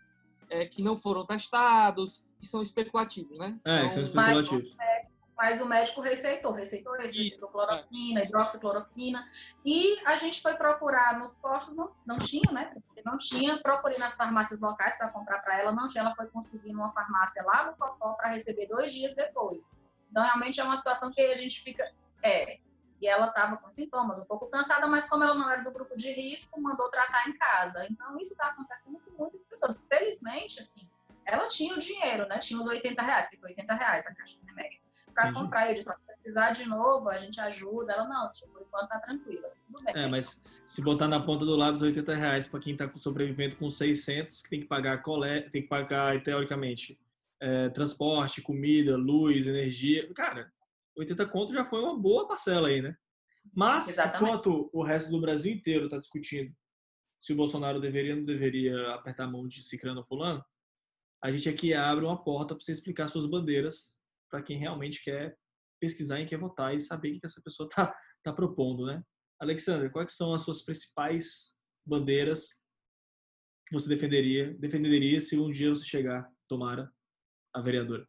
[0.48, 3.58] é, que não foram testados, que são especulativos, né?
[3.64, 4.74] É, são, que são especulativos.
[4.76, 5.11] Mas,
[5.42, 8.24] mas o médico receitou, receitou esse, receitou cloroquina, é.
[8.24, 9.28] hidroxicloroquina,
[9.64, 12.72] e a gente foi procurar nos postos, não, não tinha, né?
[13.04, 16.72] Não tinha, procurei nas farmácias locais para comprar para ela, não tinha, ela foi conseguir
[16.72, 19.74] numa farmácia lá no Cocó para receber dois dias depois.
[20.12, 22.60] Então, realmente é uma situação que a gente fica, é,
[23.00, 25.96] e ela estava com sintomas, um pouco cansada, mas como ela não era do grupo
[25.96, 27.84] de risco, mandou tratar em casa.
[27.90, 29.84] Então, isso está acontecendo com muitas pessoas.
[29.88, 30.88] Felizmente, assim,
[31.26, 32.38] ela tinha o dinheiro, né?
[32.38, 34.80] Tinha os 80 reais, que foi 80 reais a caixa de remédio,
[35.14, 35.68] para comprar.
[35.68, 37.92] Eu disse, se precisar de novo, a gente ajuda.
[37.92, 39.48] Ela, não, tipo, por enquanto tá tranquila.
[39.66, 39.94] Tudo bem.
[39.96, 43.70] É, mas se botar na ponta do lápis 80 reais para quem está sobrevivendo com
[43.70, 46.98] 600, que tem que pagar colé, tem que pagar, teoricamente,
[47.40, 50.12] é, transporte, comida, luz, energia.
[50.14, 50.52] Cara,
[50.96, 52.96] 80 conto já foi uma boa parcela aí, né?
[53.54, 54.30] Mas, Exatamente.
[54.30, 56.54] enquanto o resto do Brasil inteiro está discutindo
[57.18, 60.44] se o Bolsonaro deveria ou não deveria apertar a mão de Cicrano ou Fulano,
[61.22, 65.36] a gente aqui abre uma porta para você explicar suas bandeiras para quem realmente quer
[65.80, 69.02] pesquisar e quer votar e saber o que essa pessoa está tá propondo, né?
[69.40, 71.56] Alexandre, quais são as suas principais
[71.86, 72.64] bandeiras
[73.66, 76.90] que você defenderia, defenderia se um dia você chegar, tomara,
[77.54, 78.06] a vereadora?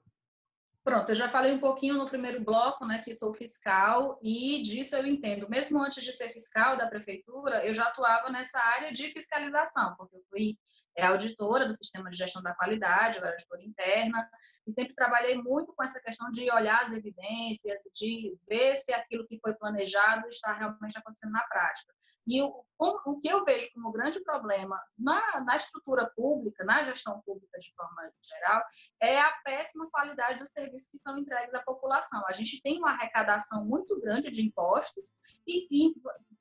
[0.84, 4.98] Pronto, eu já falei um pouquinho no primeiro bloco, né, que sou fiscal e disso
[4.98, 5.50] eu entendo.
[5.50, 10.18] Mesmo antes de ser fiscal da prefeitura, eu já atuava nessa área de fiscalização, porque
[10.18, 10.58] eu fui
[10.96, 14.30] é, auditora do sistema de gestão da qualidade, eu era auditora interna,
[14.68, 19.28] e sempre trabalhei muito com essa questão de olhar as evidências, de ver se aquilo
[19.28, 21.94] que foi planejado está realmente acontecendo na prática.
[22.28, 27.22] E o, o que eu vejo como grande problema na, na estrutura pública, na gestão
[27.26, 28.64] pública de forma geral,
[29.02, 32.24] é a péssima qualidade dos serviços que são entregues à população.
[32.28, 35.14] A gente tem uma arrecadação muito grande de impostos
[35.48, 35.94] e, e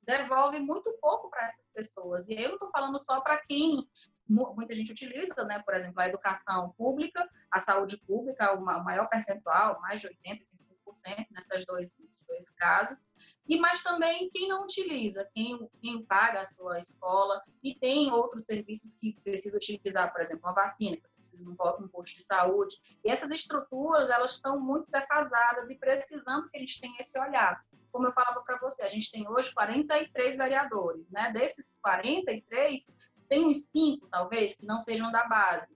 [0.03, 2.27] devolve muito pouco para essas pessoas.
[2.27, 3.87] E eu não estou falando só para quem
[4.27, 5.61] muita gente utiliza, né?
[5.63, 10.43] Por exemplo, a educação pública, a saúde pública, o maior percentual, mais de 80,
[10.85, 13.09] 85% nessas dois, nesses dois casos.
[13.47, 18.45] E mas também quem não utiliza, quem, quem paga a sua escola e tem outros
[18.45, 22.23] serviços que precisa utilizar, por exemplo, uma vacina, que você precisa de um posto de
[22.23, 22.75] saúde.
[23.03, 27.61] E essas estruturas, elas estão muito defasadas e precisando que a gente tenha esse olhar
[27.93, 31.31] como eu falava para você, a gente tem hoje 43 vereadores, né?
[31.31, 32.81] Desses 43,
[33.23, 35.67] tem uns cinco, talvez, que não sejam da base.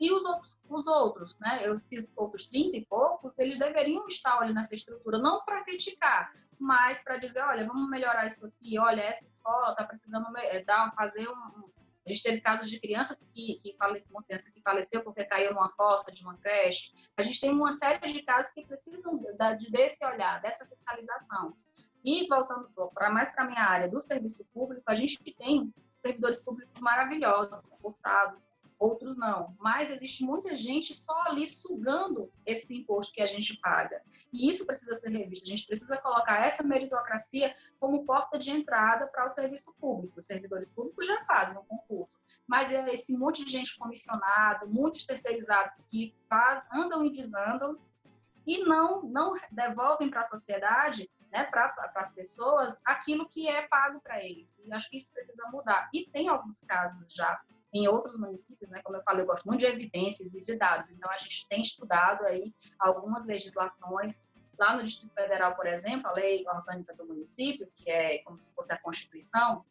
[0.00, 1.66] E os outros, os outros, né?
[1.72, 7.02] Esses outros 30 e poucos, eles deveriam estar ali nessa estrutura, não para criticar, mas
[7.02, 11.28] para dizer, olha, vamos melhorar isso aqui, olha, essa escola está precisando eh, dar, fazer
[11.28, 11.68] um...
[12.06, 15.52] A gente teve casos de crianças que, que fale, uma criança que faleceu porque caiu
[15.52, 16.92] numa fossa de uma creche.
[17.18, 21.54] A gente tem uma série de casos que precisam de, desse olhar, dessa fiscalização.
[22.02, 25.70] E voltando para mais para a minha área do serviço público, a gente tem
[26.04, 29.56] servidores públicos maravilhosos, concursados, outros não.
[29.58, 34.02] Mas existe muita gente só ali sugando esse imposto que a gente paga.
[34.32, 35.46] E isso precisa ser revisto.
[35.46, 40.18] A gente precisa colocar essa meritocracia como porta de entrada para o serviço público.
[40.18, 45.04] Os servidores públicos já fazem um concurso, mas é esse monte de gente comissionado, muitos
[45.04, 46.14] terceirizados que
[46.72, 47.78] andam e desandam
[48.46, 54.00] e não, não devolvem para a sociedade né, para as pessoas aquilo que é pago
[54.00, 54.48] para ele.
[54.64, 55.88] E acho que isso precisa mudar.
[55.92, 57.40] E tem alguns casos já
[57.72, 60.90] em outros municípios, né, como eu falei, eu gosto muito de evidências e de dados.
[60.90, 64.22] Então a gente tem estudado aí algumas legislações
[64.58, 68.52] lá no Distrito Federal, por exemplo, a lei orgânica do município, que é como se
[68.54, 69.64] fosse a constituição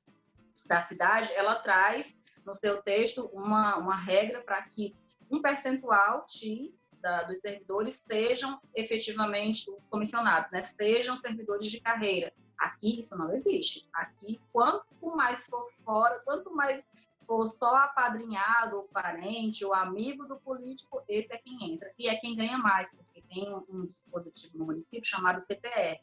[0.66, 4.96] da cidade, ela traz no seu texto uma, uma regra para que
[5.30, 10.62] um percentual X da, dos servidores sejam efetivamente os comissionados, né?
[10.62, 12.34] sejam servidores de carreira.
[12.60, 13.88] Aqui isso não existe.
[13.94, 16.84] Aqui, quanto mais for fora, quanto mais
[17.26, 21.92] for só apadrinhado, ou parente, ou amigo do político, esse é quem entra.
[21.98, 26.02] E é quem ganha mais, porque tem um dispositivo no município chamado PTR,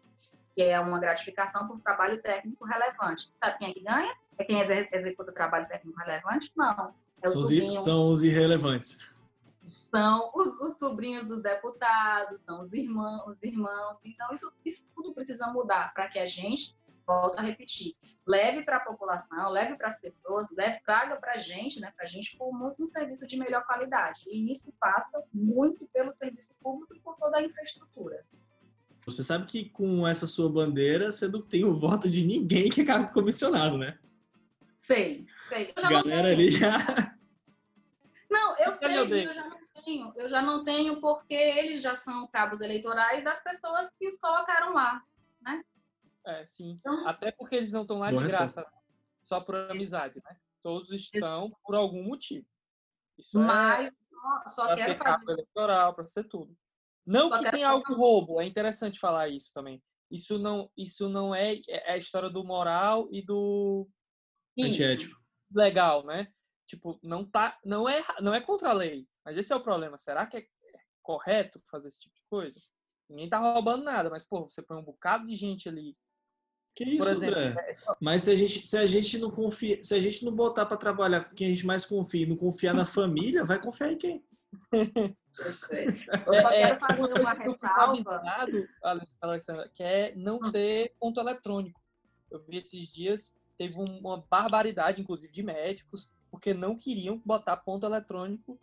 [0.54, 3.30] que é uma gratificação por trabalho técnico relevante.
[3.34, 4.14] Sabe quem é que ganha?
[4.38, 4.60] É quem
[4.92, 6.52] executa trabalho técnico relevante?
[6.56, 6.94] Não.
[7.22, 9.13] É são, os, são os irrelevantes
[9.94, 13.98] são os, os, sobrinhos dos deputados, são os irmãos, os irmãos.
[14.04, 16.76] Então, isso, isso tudo precisa mudar para que a gente,
[17.06, 17.94] volta a repetir,
[18.26, 22.06] leve para a população, leve para as pessoas, leve, traga para a gente, né, para
[22.06, 24.24] a gente como um serviço de melhor qualidade.
[24.26, 28.26] E isso passa muito pelo serviço público e por toda a infraestrutura.
[29.06, 32.80] Você sabe que com essa sua bandeira você não tem o voto de ninguém que
[32.80, 33.96] é cargo comissionado, né?
[34.80, 35.72] Sei, sei.
[35.76, 37.14] Eu já Galera ali já.
[38.30, 40.12] Não, eu sei, eu já não tenho.
[40.16, 44.72] Eu já não tenho porque eles já são cabos eleitorais das pessoas que os colocaram
[44.72, 45.02] lá,
[45.40, 45.62] né?
[46.26, 46.70] É, sim.
[46.80, 48.66] Então, Até porque eles não estão lá de graça,
[49.22, 50.36] só por amizade, né?
[50.62, 52.46] Todos estão por algum motivo.
[53.18, 55.30] Isso é Mas é só, só quero fazer.
[55.30, 56.56] eleitoral, para ser tudo.
[57.06, 59.82] Não só que tenha algo roubo, é interessante falar isso também.
[60.10, 63.88] Isso não, isso não é, é a história do moral e do
[64.58, 65.20] antiético.
[65.52, 66.32] Legal, né?
[66.66, 69.06] Tipo, não tá, não é, não é contra a lei.
[69.24, 69.96] Mas esse é o problema.
[69.96, 70.46] Será que é
[71.02, 72.60] correto fazer esse tipo de coisa?
[73.08, 75.96] Ninguém tá roubando nada, mas pô, você põe um bocado de gente ali
[76.74, 77.70] que isso, Por exemplo, André?
[77.70, 80.66] É Mas se a gente, se a gente não confia, se a gente não botar
[80.66, 83.96] para trabalhar com quem a gente mais confia, não confiar na família, vai confiar em
[83.96, 84.24] quem?
[85.36, 88.22] Eu só é, quero fazer uma ressalva.
[89.20, 90.50] Alexandra, que é não hum.
[90.50, 91.80] ter ponto eletrônico.
[92.30, 97.84] Eu vi esses dias, teve uma barbaridade, inclusive, de médicos, porque não queriam botar ponto
[97.84, 98.60] eletrônico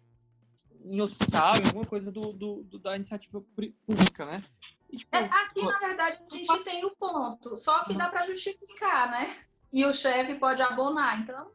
[0.86, 3.44] em hospital, em alguma coisa do, do, do da iniciativa
[3.86, 4.44] pública, né?
[4.98, 9.10] tipo, é, aqui, na verdade, a gente tem o ponto, só que dá para justificar,
[9.10, 9.38] né?
[9.72, 11.50] E o chefe pode abonar, então.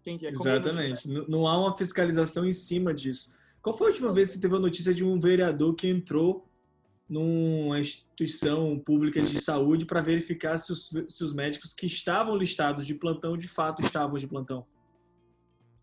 [0.00, 1.08] Entendi, é Exatamente.
[1.08, 3.36] Não, não há uma fiscalização em cima disso.
[3.62, 6.48] Qual foi a última vez que você teve a notícia de um vereador que entrou
[7.08, 12.86] numa instituição pública de saúde para verificar se os, se os médicos que estavam listados
[12.86, 14.66] de plantão de fato estavam de plantão?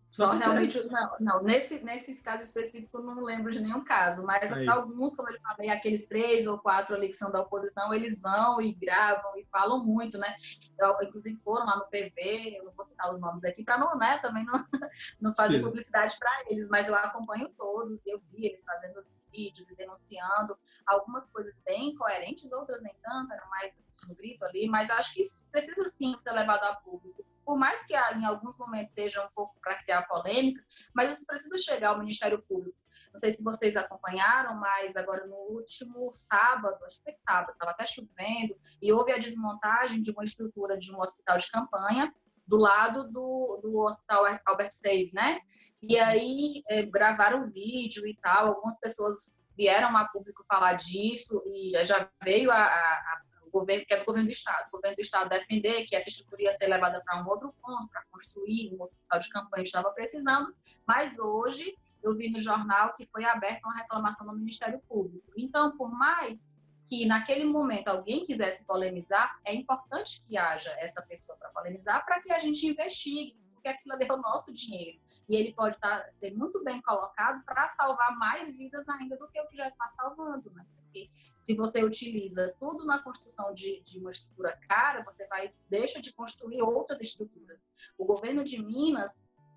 [0.08, 4.66] Só realmente, não, não, nesse, nesses casos específicos não lembro de nenhum caso, mas Aí.
[4.66, 8.60] alguns, como eu falei, aqueles três ou quatro ali que são da oposição, eles vão
[8.60, 10.34] e gravam e falam muito, né?
[10.80, 13.98] Eu, inclusive foram lá no PV, eu não vou citar os nomes aqui para não,
[13.98, 14.54] né, também não,
[15.20, 15.66] não fazer Sim.
[15.66, 19.76] publicidade para eles, mas eu acompanho todos e eu vi eles fazendo os vídeos e
[19.76, 23.74] denunciando algumas coisas bem coerentes, outras nem tanto, era mais
[24.08, 27.82] no grito ali, mas acho que isso precisa sim ser levado a público por mais
[27.86, 30.62] que em alguns momentos seja um pouco para criar polêmica,
[30.94, 32.76] mas isso precisa chegar ao Ministério Público.
[33.10, 37.70] Não sei se vocês acompanharam, mas agora no último sábado, acho que foi sábado, estava
[37.70, 42.14] até chovendo, e houve a desmontagem de uma estrutura de um hospital de campanha
[42.46, 45.40] do lado do, do Hospital Albert Save, né?
[45.80, 51.72] E aí é, gravaram vídeo e tal, algumas pessoas vieram a público falar disso e
[51.82, 54.68] já veio a, a, o governo, que é do governo do Estado.
[54.68, 57.88] O governo do Estado defender que essa estrutura ia ser levada para um outro ponto,
[57.88, 60.54] para construir um hospital de campanha que estava precisando,
[60.86, 65.32] mas hoje eu vi no jornal que foi aberta uma reclamação no Ministério Público.
[65.36, 66.38] Então, por mais
[66.86, 72.22] que naquele momento alguém quisesse polemizar, é importante que haja essa pessoa para polemizar, para
[72.22, 74.98] que a gente investigue, porque aquilo é o nosso dinheiro.
[75.28, 79.38] E ele pode tá, ser muito bem colocado para salvar mais vidas ainda do que
[79.40, 80.50] o que já está salvando.
[80.52, 80.64] Né?
[80.88, 81.10] Porque
[81.42, 86.12] se você utiliza tudo na construção de, de, uma estrutura cara, você vai deixa de
[86.12, 87.68] construir outras estruturas.
[87.96, 89.12] O governo de Minas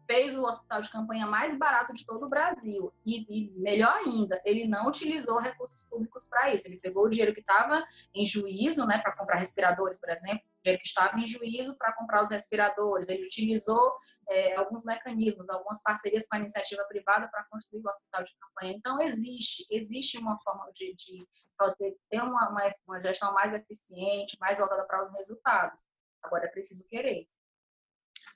[0.05, 2.93] fez o hospital de campanha mais barato de todo o Brasil.
[3.05, 6.67] E, e melhor ainda, ele não utilizou recursos públicos para isso.
[6.67, 7.83] Ele pegou o dinheiro que estava
[8.13, 11.93] em juízo, né, para comprar respiradores, por exemplo, o dinheiro que estava em juízo para
[11.93, 13.09] comprar os respiradores.
[13.09, 13.93] Ele utilizou
[14.29, 18.73] é, alguns mecanismos, algumas parcerias com a iniciativa privada para construir o hospital de campanha.
[18.73, 24.37] Então, existe, existe uma forma de, de fazer, ter uma, uma, uma gestão mais eficiente,
[24.39, 25.87] mais voltada para os resultados.
[26.23, 27.27] Agora, é preciso querer.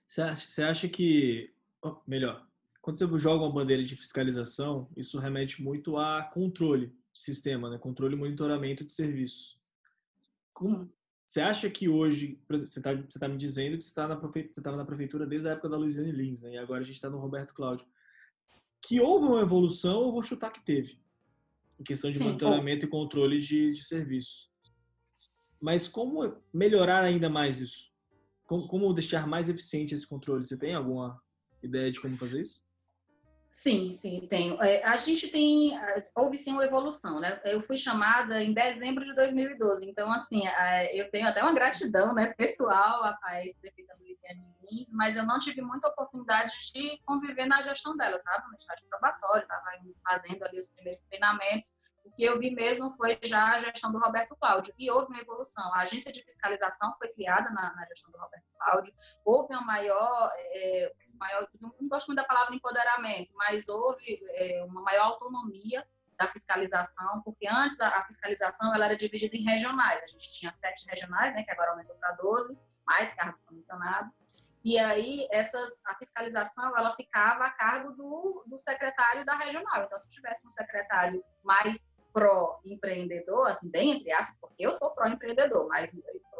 [0.07, 1.54] Você acha, você acha que
[2.07, 2.47] melhor,
[2.81, 7.77] quando você joga uma bandeira de fiscalização, isso remete muito a controle sistema, né?
[7.77, 9.57] controle e monitoramento de serviços.
[10.53, 10.91] Como,
[11.25, 14.03] você acha que hoje, você está tá me dizendo que você tá
[14.37, 16.53] estava na prefeitura desde a época da Luiziane Lins, né?
[16.53, 17.87] e agora a gente está no Roberto Cláudio.
[18.87, 20.99] Que houve uma evolução, eu vou chutar que teve,
[21.79, 24.51] em questão de Sim, monitoramento e controle de, de serviços.
[25.59, 27.91] Mas como melhorar ainda mais isso?
[28.43, 30.45] Como, como deixar mais eficiente esse controle?
[30.45, 31.19] Você tem alguma
[31.65, 32.63] ideia de como fazer isso?
[33.49, 34.61] Sim, sim, tenho.
[34.61, 35.71] É, a gente tem,
[36.13, 37.39] houve sim uma evolução, né?
[37.45, 40.41] Eu fui chamada em dezembro de 2012, então, assim,
[40.91, 45.61] eu tenho até uma gratidão, né, pessoal à ex-prefeita Luciane Lins, mas eu não tive
[45.61, 49.63] muita oportunidade de conviver na gestão dela, estava no estágio probatório, estava
[50.03, 53.99] fazendo ali os primeiros treinamentos, o que eu vi mesmo foi já a gestão do
[53.99, 55.73] Roberto Cláudio, e houve uma evolução.
[55.73, 58.93] A agência de fiscalização foi criada na, na gestão do Roberto Cláudio,
[59.25, 60.31] houve uma maior...
[60.35, 65.85] É, maior, não gosto muito da palavra empoderamento, mas houve é, uma maior autonomia
[66.17, 70.01] da fiscalização, porque antes a, a, fiscalização ela era dividida em regionais.
[70.01, 74.15] A gente tinha sete regionais, né, que agora aumentou para 12, mais cargos comissionados.
[74.63, 79.83] E aí essas, a fiscalização ela ficava a cargo do, do secretário da regional.
[79.83, 85.67] Então, se tivesse um secretário mais pró-empreendedor, assim, bem entre aspas, porque eu sou pró-empreendedor,
[85.67, 85.91] mas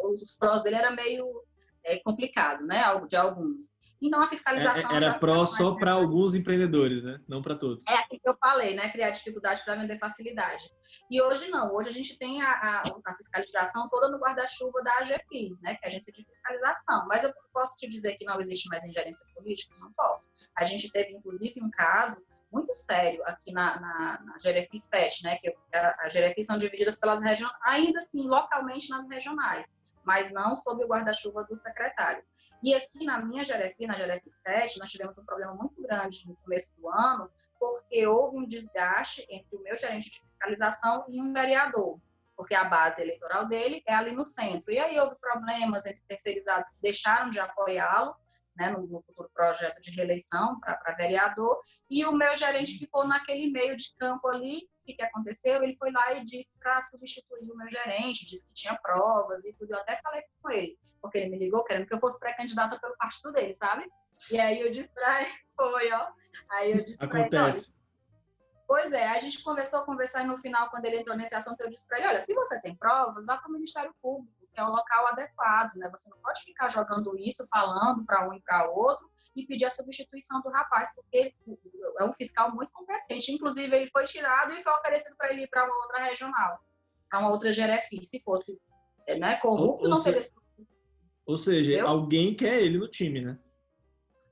[0.04, 1.44] os prós dele era meio
[1.84, 3.76] é, complicado, né, de alguns.
[4.02, 4.92] Então, a fiscalização...
[4.92, 7.20] É, era pró só para alguns empreendedores, né?
[7.28, 7.86] Não para todos.
[7.88, 8.92] É aquilo que eu falei, né?
[8.92, 10.64] Criar dificuldade para vender facilidade.
[11.10, 11.74] E hoje não.
[11.74, 15.76] Hoje a gente tem a, a, a fiscalização toda no guarda-chuva da AGFI, né?
[15.76, 17.08] Que é a Agência de Fiscalização.
[17.08, 19.74] Mas eu posso te dizer que não existe mais ingerência política?
[19.80, 20.30] Não posso.
[20.58, 22.22] A gente teve, inclusive, um caso
[22.56, 25.38] muito sério aqui na, na, na GRFI 7, né?
[25.38, 29.68] Que a, a GRFI são divididas pelas regiões, ainda assim, localmente nas regionais
[30.06, 32.24] mas não sob o guarda-chuva do secretário.
[32.64, 36.36] E aqui na minha GRF, na GRF 7, nós tivemos um problema muito grande no
[36.38, 37.30] começo do ano,
[37.60, 42.00] porque houve um desgaste entre o meu gerente de fiscalização e um vereador,
[42.38, 44.72] porque a base eleitoral dele é ali no centro.
[44.72, 48.16] E aí houve problemas entre terceirizados que deixaram de apoiá-lo,
[48.56, 53.52] né, no, no, futuro projeto de reeleição para vereador, e o meu gerente ficou naquele
[53.52, 54.68] meio de campo ali.
[54.82, 55.64] O que, que aconteceu?
[55.64, 59.54] Ele foi lá e disse para substituir o meu gerente, disse que tinha provas e
[59.54, 59.74] tudo.
[59.74, 62.96] Eu até falei com ele, porque ele me ligou querendo que eu fosse pré-candidata pelo
[62.98, 63.88] partido dele, sabe?
[64.32, 66.08] E aí eu disse para ele, foi, ó.
[66.52, 67.76] Aí eu disse para ele,
[68.68, 71.70] Pois é, a gente conversou, conversar e no final, quando ele entrou nesse assunto, eu
[71.70, 74.70] disse para ele, olha, se você tem provas, vá para o Ministério Público é o
[74.70, 75.90] local adequado, né?
[75.90, 79.70] Você não pode ficar jogando isso, falando para um e para outro e pedir a
[79.70, 81.34] substituição do rapaz, porque
[82.00, 83.32] é um fiscal muito competente.
[83.32, 86.60] Inclusive, ele foi tirado e foi oferecido para ele ir para uma outra regional,
[87.10, 88.04] para uma outra GRFI.
[88.04, 88.60] Se fosse
[89.08, 90.22] né, corrupto, ou, ou não teria.
[90.22, 90.32] Se...
[91.26, 91.88] Ou seja, Entendeu?
[91.88, 93.40] alguém quer ele no time, né?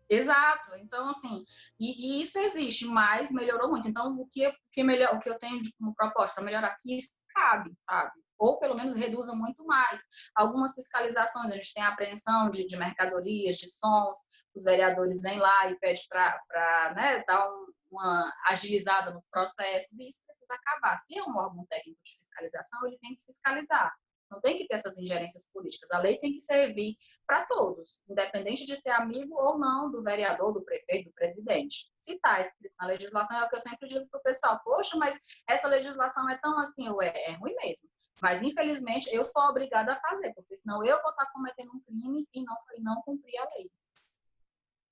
[0.10, 0.76] Exato.
[0.78, 1.44] Então, assim,
[1.80, 3.88] e, e, isso existe, mas melhorou muito.
[3.88, 6.98] Então, o que, o que, melhor, o que eu tenho como proposta para melhorar aqui,
[6.98, 8.12] isso cabe, sabe?
[8.38, 10.02] Ou pelo menos reduzam muito mais.
[10.36, 14.18] Algumas fiscalizações, a gente tem a apreensão de, de mercadorias, de sons,
[14.56, 20.08] os vereadores vêm lá e pedem para né, dar um, uma agilizada nos processos, e
[20.08, 20.98] isso precisa acabar.
[21.00, 23.94] Se é um órgão técnico de fiscalização, ele tem que fiscalizar.
[24.34, 25.92] Não tem que ter essas ingerências políticas.
[25.92, 30.52] A lei tem que servir para todos, independente de ser amigo ou não do vereador,
[30.52, 31.92] do prefeito, do presidente.
[32.00, 34.98] Se está escrito na legislação, é o que eu sempre digo para o pessoal: poxa,
[34.98, 35.16] mas
[35.48, 37.88] essa legislação é tão assim, ué, é ruim mesmo.
[38.22, 42.28] Mas, infelizmente, eu sou obrigada a fazer, porque senão eu vou estar cometendo um crime
[42.34, 43.70] e não, e não cumprir a lei.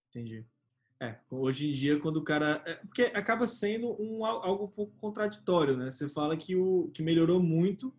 [0.09, 0.45] Entendi.
[1.01, 2.61] É, hoje em dia, quando o cara.
[2.63, 5.89] É, porque acaba sendo um, algo um pouco contraditório, né?
[5.89, 7.91] Você fala que, o, que melhorou muito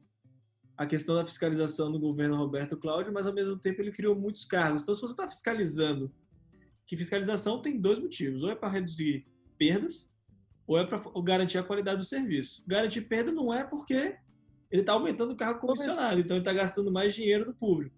[0.83, 4.45] a questão da fiscalização no governo Roberto Cláudio, mas ao mesmo tempo ele criou muitos
[4.45, 4.83] cargos.
[4.83, 6.13] Então, se você está fiscalizando,
[6.87, 9.27] que fiscalização tem dois motivos: ou é para reduzir
[9.57, 10.13] perdas,
[10.67, 12.65] ou é para garantir a qualidade do serviço.
[12.67, 14.17] Garantir perda não é porque
[14.71, 17.95] ele está aumentando o carro comissionado, então ele está gastando mais dinheiro do público.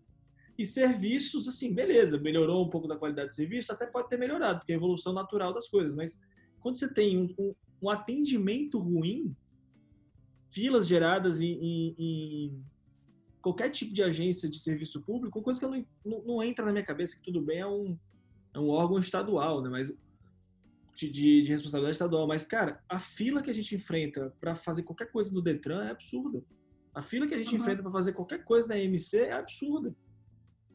[0.58, 4.58] E serviços, assim, beleza, melhorou um pouco da qualidade do serviço, até pode ter melhorado,
[4.58, 6.20] porque é a evolução natural das coisas, mas
[6.60, 9.34] quando você tem um, um, um atendimento ruim,
[10.54, 12.64] filas geradas em, em, em,
[13.44, 16.84] qualquer tipo de agência de serviço público, coisa que não, não, não, entra na minha
[16.84, 17.98] cabeça, que tudo bem, é um,
[18.54, 19.68] é um órgão estadual, né?
[19.68, 19.92] Mas
[20.96, 22.26] de, de, de responsabilidade estadual.
[22.26, 25.90] Mas, cara, a fila que a gente enfrenta para fazer qualquer coisa no Detran é
[25.90, 26.42] absurda.
[26.94, 27.60] A fila que a gente uhum.
[27.60, 29.94] enfrenta para fazer qualquer coisa na MC é absurda.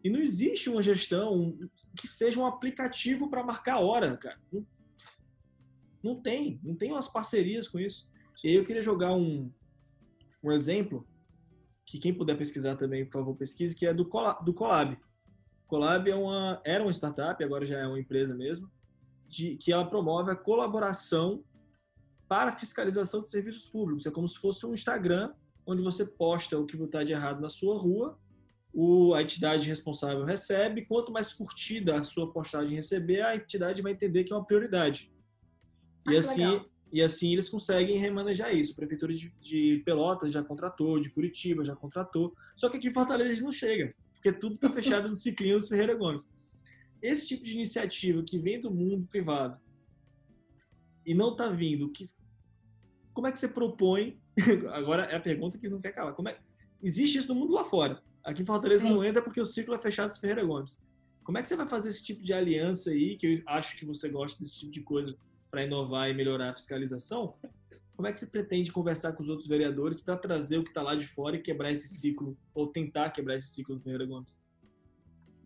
[0.03, 1.57] E não existe uma gestão
[1.99, 4.39] que seja um aplicativo para marcar a hora, cara.
[4.53, 4.63] Não,
[6.03, 6.59] não tem.
[6.63, 8.07] Não tem umas parcerias com isso.
[8.43, 9.51] E aí eu queria jogar um,
[10.43, 11.07] um exemplo,
[11.89, 14.45] que quem puder pesquisar também, por favor, pesquise, que é do Colab.
[14.45, 14.95] Do Colab.
[15.65, 18.69] Colab é uma, era uma startup, agora já é uma empresa mesmo,
[19.27, 21.43] de, que ela promove a colaboração
[22.27, 24.05] para fiscalização de serviços públicos.
[24.05, 25.33] É como se fosse um Instagram
[25.65, 28.19] onde você posta o que está de errado na sua rua,
[28.71, 33.93] o, a entidade responsável recebe, quanto mais curtida a sua postagem receber, a entidade vai
[33.93, 35.11] entender que é uma prioridade.
[36.05, 38.73] Ah, e assim, e assim eles conseguem remanejar isso.
[38.73, 42.93] A Prefeitura de, de, Pelotas já contratou, de Curitiba já contratou, só que aqui em
[42.93, 46.29] Fortaleza não chega, porque tudo está fechado no ciclinho dos Ferreira Gomes.
[47.01, 49.59] Esse tipo de iniciativa que vem do mundo privado
[51.05, 52.03] e não está vindo, que,
[53.13, 54.19] como é que você propõe
[54.73, 56.13] Agora é a pergunta que não quer calar.
[56.13, 56.37] Como é...
[56.81, 58.01] Existe isso no mundo lá fora.
[58.23, 58.93] Aqui em Fortaleza Sim.
[58.93, 60.81] não entra porque o ciclo é fechado dos Ferreira Gomes.
[61.23, 63.85] Como é que você vai fazer esse tipo de aliança aí, que eu acho que
[63.85, 65.15] você gosta desse tipo de coisa
[65.49, 67.35] para inovar e melhorar a fiscalização?
[67.95, 70.81] Como é que você pretende conversar com os outros vereadores para trazer o que está
[70.81, 74.41] lá de fora e quebrar esse ciclo, ou tentar quebrar esse ciclo do Ferreira Gomes?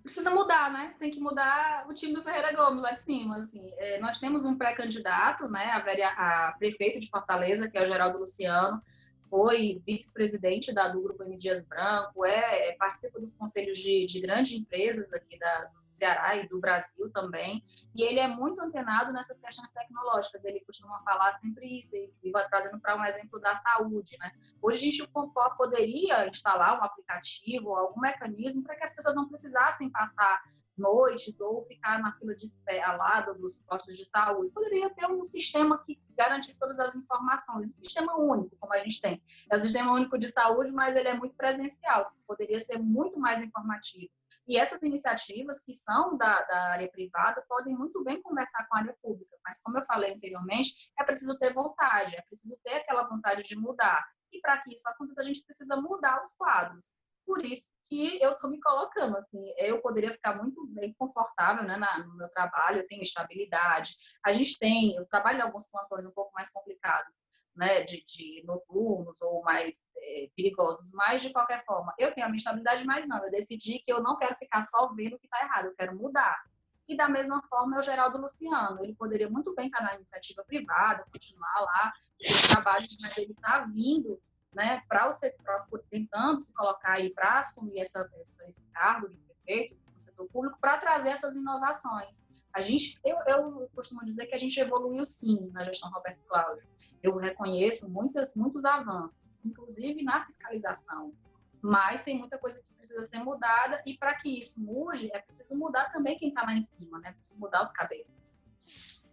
[0.04, 0.94] precisa mudar, né?
[1.00, 3.38] Tem que mudar o time do Ferreira Gomes lá de cima.
[3.38, 3.72] Assim.
[3.78, 5.72] É, nós temos um pré-candidato, né?
[5.72, 8.82] A, verea, a prefeito de Fortaleza, que é o Geraldo Luciano,
[9.30, 11.38] foi vice-presidente da, do Grupo M.
[11.38, 16.36] Dias Branco, é, é, participa dos conselhos de, de grandes empresas aqui da, do Ceará
[16.36, 17.64] e do Brasil também,
[17.96, 20.44] e ele é muito antenado nessas questões tecnológicas.
[20.44, 24.32] Ele costuma falar sempre isso, e vai trazendo para um exemplo da saúde, né?
[24.62, 25.12] Hoje a gente
[25.58, 30.42] poderia instalar um aplicativo, algum mecanismo para que as pessoas não precisassem passar
[30.78, 34.52] noites ou ficar na fila de espera lado dos postos de saúde.
[34.52, 39.00] Poderia ter um sistema que garantisse todas as informações, um sistema único, como a gente
[39.00, 39.22] tem.
[39.52, 43.44] É o sistema único de saúde, mas ele é muito presencial, poderia ser muito mais
[43.44, 44.12] informativo.
[44.48, 48.80] E essas iniciativas que são da, da área privada podem muito bem conversar com a
[48.80, 53.08] área pública, mas como eu falei anteriormente, é preciso ter vontade, é preciso ter aquela
[53.08, 54.06] vontade de mudar.
[54.32, 56.94] E para que isso aconteça, a gente precisa mudar os quadros.
[57.26, 61.78] Por isso que eu estou me colocando, assim, eu poderia ficar muito bem confortável né,
[61.78, 66.06] na, no meu trabalho, eu tenho estabilidade, a gente tem, eu trabalho em alguns plantões
[66.06, 67.22] um pouco mais complicados,
[67.56, 72.30] né, de, de noturnos ou mais é, perigosos, mas de qualquer forma, eu tenho a
[72.30, 75.26] minha estabilidade, mas não, eu decidi que eu não quero ficar só vendo o que
[75.26, 76.44] está errado, eu quero mudar.
[76.88, 80.44] E da mesma forma é o Geraldo Luciano, ele poderia muito bem estar na iniciativa
[80.44, 84.22] privada, continuar lá, o trabalho, mas ele está vindo
[84.54, 89.18] né, para o setor, tentando se colocar aí para assumir essa, essa, esse cargo de
[89.18, 92.28] prefeito no setor público, para trazer essas inovações.
[92.54, 96.64] A gente, eu, eu costumo dizer que a gente evoluiu sim na gestão Roberto Cláudio.
[97.02, 101.14] Eu reconheço muitas, muitos avanços, inclusive na fiscalização,
[101.62, 105.58] mas tem muita coisa que precisa ser mudada e para que isso mude, é preciso
[105.58, 107.14] mudar também quem está lá em cima, né?
[107.14, 108.22] Preciso mudar os cabeças.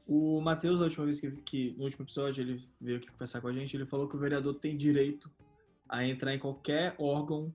[0.06, 3.46] O Matheus, a última vez que, que, no último episódio, ele veio aqui conversar com
[3.46, 5.30] a gente, ele falou que o vereador tem direito
[5.88, 7.54] a entrar em qualquer órgão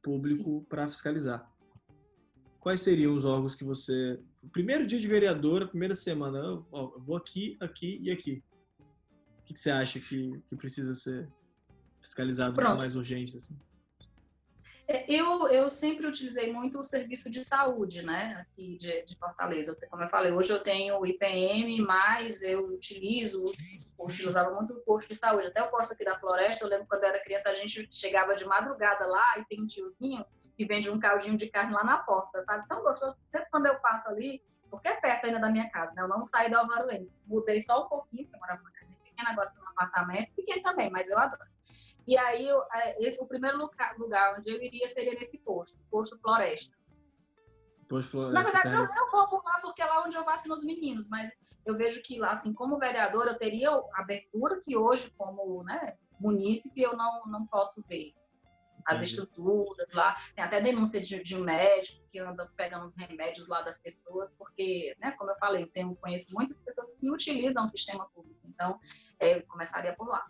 [0.00, 1.50] público para fiscalizar.
[2.60, 4.20] Quais seriam os órgãos que você.
[4.52, 8.42] Primeiro dia de vereador, a primeira semana, eu, ó, eu vou aqui, aqui e aqui.
[9.40, 11.28] O que, que você acha que, que precisa ser
[12.00, 12.76] fiscalizado Pronto.
[12.76, 13.36] mais urgente?
[13.36, 13.56] Assim?
[14.90, 19.76] É, eu, eu sempre utilizei muito o serviço de saúde, né, aqui de, de Fortaleza.
[19.90, 23.44] Como eu falei, hoje eu tenho o IPM, mas eu utilizo
[24.26, 25.48] usava muito o posto de saúde.
[25.48, 28.34] Até o posto aqui da Floresta, eu lembro quando eu era criança, a gente chegava
[28.34, 30.24] de madrugada lá e tem um tiozinho
[30.58, 32.66] que vende um caldinho de carne lá na porta, sabe?
[32.66, 33.16] Tão gostoso.
[33.30, 36.02] Sempre quando eu passo ali, porque é perto ainda da minha casa, né?
[36.02, 37.16] Eu não saí do Alvaruense.
[37.28, 40.60] Mudei só um pouquinho, porque eu morava numa casa pequena, agora estou num apartamento pequeno
[40.64, 41.48] também, mas eu adoro.
[42.04, 46.18] E aí, é, esse, o primeiro lugar, lugar onde eu iria seria nesse posto, posto
[46.18, 46.76] Floresta.
[47.88, 48.34] Posto Floresta.
[48.34, 51.08] Na verdade, eu não vou por lá porque é lá onde eu vacino os meninos,
[51.08, 51.30] mas
[51.64, 56.82] eu vejo que lá, assim, como vereador, eu teria abertura que hoje, como né, munícipe,
[56.82, 58.12] eu não, não posso ver.
[58.88, 63.46] As estruturas lá, tem até denúncia de, de um médico que anda pegando os remédios
[63.46, 67.64] lá das pessoas, porque, né, como eu falei, eu tenho, conheço muitas pessoas que utilizam
[67.64, 68.78] o sistema público, então
[69.20, 70.24] é, eu começaria por lá.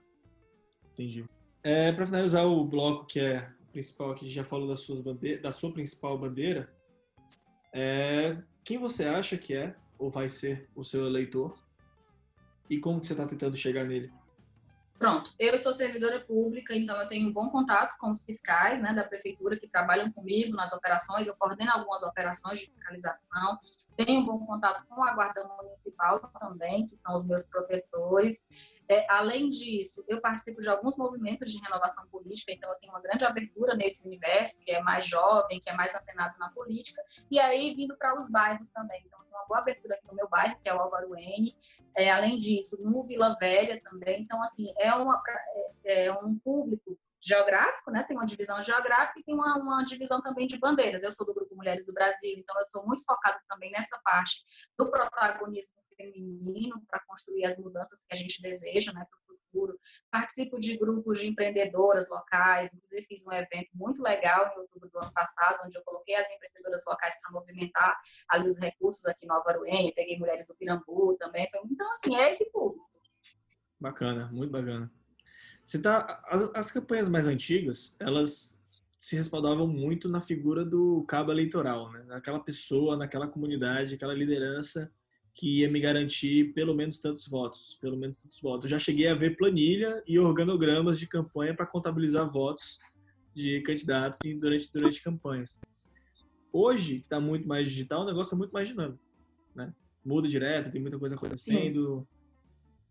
[0.93, 1.25] Entendi.
[1.63, 5.03] É, para finalizar o bloco que é principal aqui, já falou das suas
[5.41, 6.73] da sua principal bandeira.
[7.73, 11.55] É, quem você acha que é ou vai ser o seu eleitor
[12.69, 14.13] e como que você está tentando chegar nele?
[14.99, 18.93] Pronto, eu sou servidora pública, então eu tenho um bom contato com os fiscais né,
[18.93, 23.59] da prefeitura que trabalham comigo nas operações, eu coordeno algumas operações de fiscalização,
[24.05, 28.45] tenho um bom contato com a Guarda Municipal também, que são os meus protetores.
[28.89, 33.01] É, além disso, eu participo de alguns movimentos de renovação política, então eu tenho uma
[33.01, 37.41] grande abertura nesse universo, que é mais jovem, que é mais apenado na política, e
[37.41, 39.03] aí vindo para os bairros também.
[39.05, 41.55] Então, uma boa abertura aqui no meu bairro, que é o Álvaro N.
[41.97, 44.23] É, além disso, no Vila Velha também.
[44.23, 45.21] Então, assim, é, uma,
[45.85, 48.05] é, é um público geográfico, né?
[48.05, 51.03] Tem uma divisão geográfica e tem uma, uma, divisão também de bandeiras.
[51.03, 54.45] Eu sou do Grupo Mulheres do Brasil, então eu sou muito focada também nessa parte
[54.79, 59.79] do protagonismo feminino para construir as mudanças que a gente deseja, né, para o futuro.
[60.11, 64.99] Participo de grupos de empreendedoras locais, inclusive fiz um evento muito legal em outubro do
[64.99, 67.99] ano passado, onde eu coloquei as empreendedoras locais para movimentar
[68.29, 71.49] ali os recursos aqui no Alvaruene, peguei mulheres do Pirambu também.
[71.65, 72.85] Então, assim, é esse público.
[73.81, 74.91] Bacana, muito bacana.
[75.69, 78.59] Você tá, as, as campanhas mais antigas, elas
[78.99, 82.05] se respaldavam muito na figura do cabo eleitoral, né?
[82.07, 84.91] naquela pessoa, naquela comunidade, aquela liderança
[85.35, 88.65] que ia me garantir pelo menos tantos votos, pelo menos tantos votos.
[88.65, 92.79] Eu já cheguei a ver planilha e organogramas de campanha para contabilizar votos
[93.35, 95.61] de candidatos durante durante campanhas.
[96.51, 99.05] Hoje, que está muito mais digital, o negócio é muito mais dinâmico,
[99.55, 99.75] né?
[100.03, 102.09] Muda direto, tem muita coisa acontecendo.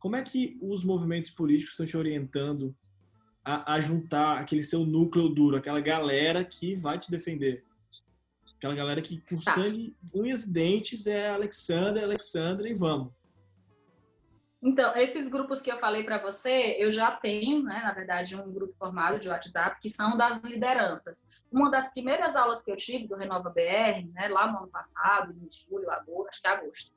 [0.07, 2.73] Como é que os movimentos políticos estão te orientando
[3.43, 7.65] a, a, juntar aquele seu núcleo duro, aquela galera que vai te defender?
[8.55, 9.51] Aquela galera que com tá.
[9.51, 13.11] sangue, unhas e dentes é Alexandre, Alexandre e vamos.
[14.63, 18.49] Então, esses grupos que eu falei para você, eu já tenho, né, na verdade, um
[18.49, 21.43] grupo formado de WhatsApp que são das lideranças.
[21.51, 25.33] Uma das primeiras aulas que eu tive do Renova BR, né, lá no ano passado,
[25.33, 26.93] em julho, agosto, acho que é agosto,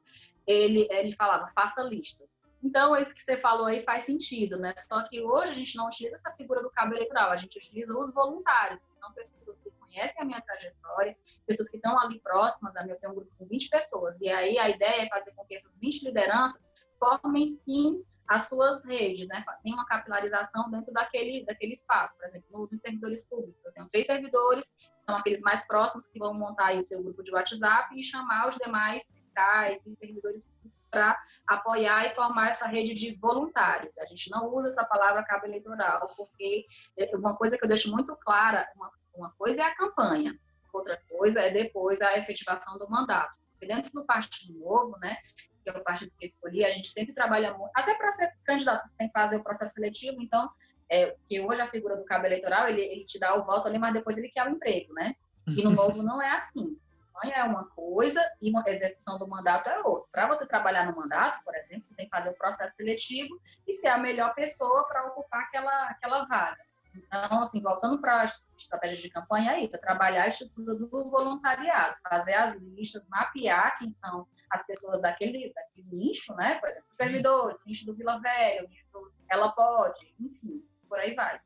[0.47, 2.39] ele, ele falava, faça listas.
[2.63, 4.75] Então, esse que você falou aí faz sentido, né?
[4.77, 7.97] Só que hoje a gente não utiliza essa figura do cabo eleitoral, a gente utiliza
[7.99, 12.77] os voluntários, que são pessoas que conhecem a minha trajetória, pessoas que estão ali próximas
[12.77, 12.91] a mim.
[12.91, 15.55] Eu tenho um grupo com 20 pessoas, e aí a ideia é fazer com que
[15.55, 16.63] essas 20 lideranças
[16.99, 19.45] formem, sim, as suas redes, né?
[19.65, 22.17] Tem uma capilarização dentro daquele, daquele espaço.
[22.17, 26.19] Por exemplo, nos servidores públicos, eu tenho três servidores, que são aqueles mais próximos que
[26.19, 30.89] vão montar o seu grupo de WhatsApp e chamar os demais fiscais e servidores públicos
[30.91, 33.99] para apoiar e formar essa rede de voluntários.
[33.99, 36.67] A gente não usa essa palavra cabo eleitoral, porque
[36.99, 40.39] é, uma coisa que eu deixo muito clara, uma, uma coisa é a campanha,
[40.73, 43.35] outra coisa é depois a efetivação do mandato.
[43.53, 45.17] Porque dentro do Partido Novo, né,
[45.63, 48.33] que é o partido que eu escolhi, a gente sempre trabalha muito, até para ser
[48.45, 50.51] candidato, você tem que fazer o processo seletivo, então,
[50.91, 53.79] é, que hoje a figura do cabo eleitoral, ele, ele te dá o voto ali,
[53.79, 55.15] mas depois ele quer o emprego, né?
[55.47, 56.77] E no novo não é assim.
[57.13, 60.09] Campanha é uma coisa e uma execução do mandato é outra.
[60.11, 63.73] Para você trabalhar no mandato, por exemplo, você tem que fazer o processo seletivo e
[63.73, 66.63] ser a melhor pessoa para ocupar aquela, aquela vaga.
[66.95, 70.89] Então, assim, voltando para as estratégias de campanha, é isso, é trabalhar a estrutura do
[70.89, 76.59] voluntariado, fazer as listas, mapear quem são as pessoas daquele, daquele nicho, né?
[76.59, 81.41] Por exemplo, servidores, nicho do Vila Velha, nicho do Ela Pode, enfim, por aí vai.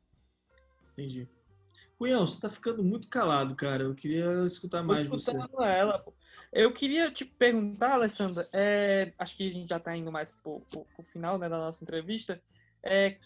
[0.93, 1.29] Entendi.
[2.05, 3.81] Cunhão, você tá ficando muito calado, cara.
[3.81, 5.31] Eu queria escutar mais você.
[5.63, 6.05] ela.
[6.53, 10.51] Eu queria te perguntar, Alessandra, é, acho que a gente já está indo mais para
[10.51, 12.39] o final né, da nossa entrevista.
[12.83, 13.17] É,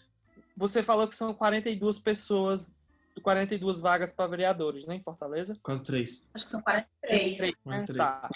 [0.56, 2.74] você falou que são 42 pessoas,
[3.22, 5.58] 42 vagas para vereadores, né, em Fortaleza?
[5.62, 6.30] 43.
[6.32, 7.54] Acho que são 43.
[7.62, 7.98] 43.
[7.98, 8.30] Tá.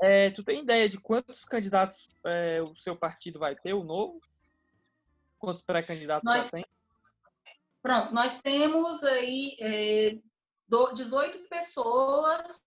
[0.00, 4.20] É, tu tem ideia de quantos candidatos é, o seu partido vai ter, o novo?
[5.36, 6.42] Quantos pré-candidatos Nós...
[6.42, 6.64] já tem?
[7.84, 10.16] Pronto, nós temos aí é,
[10.94, 12.64] 18 pessoas,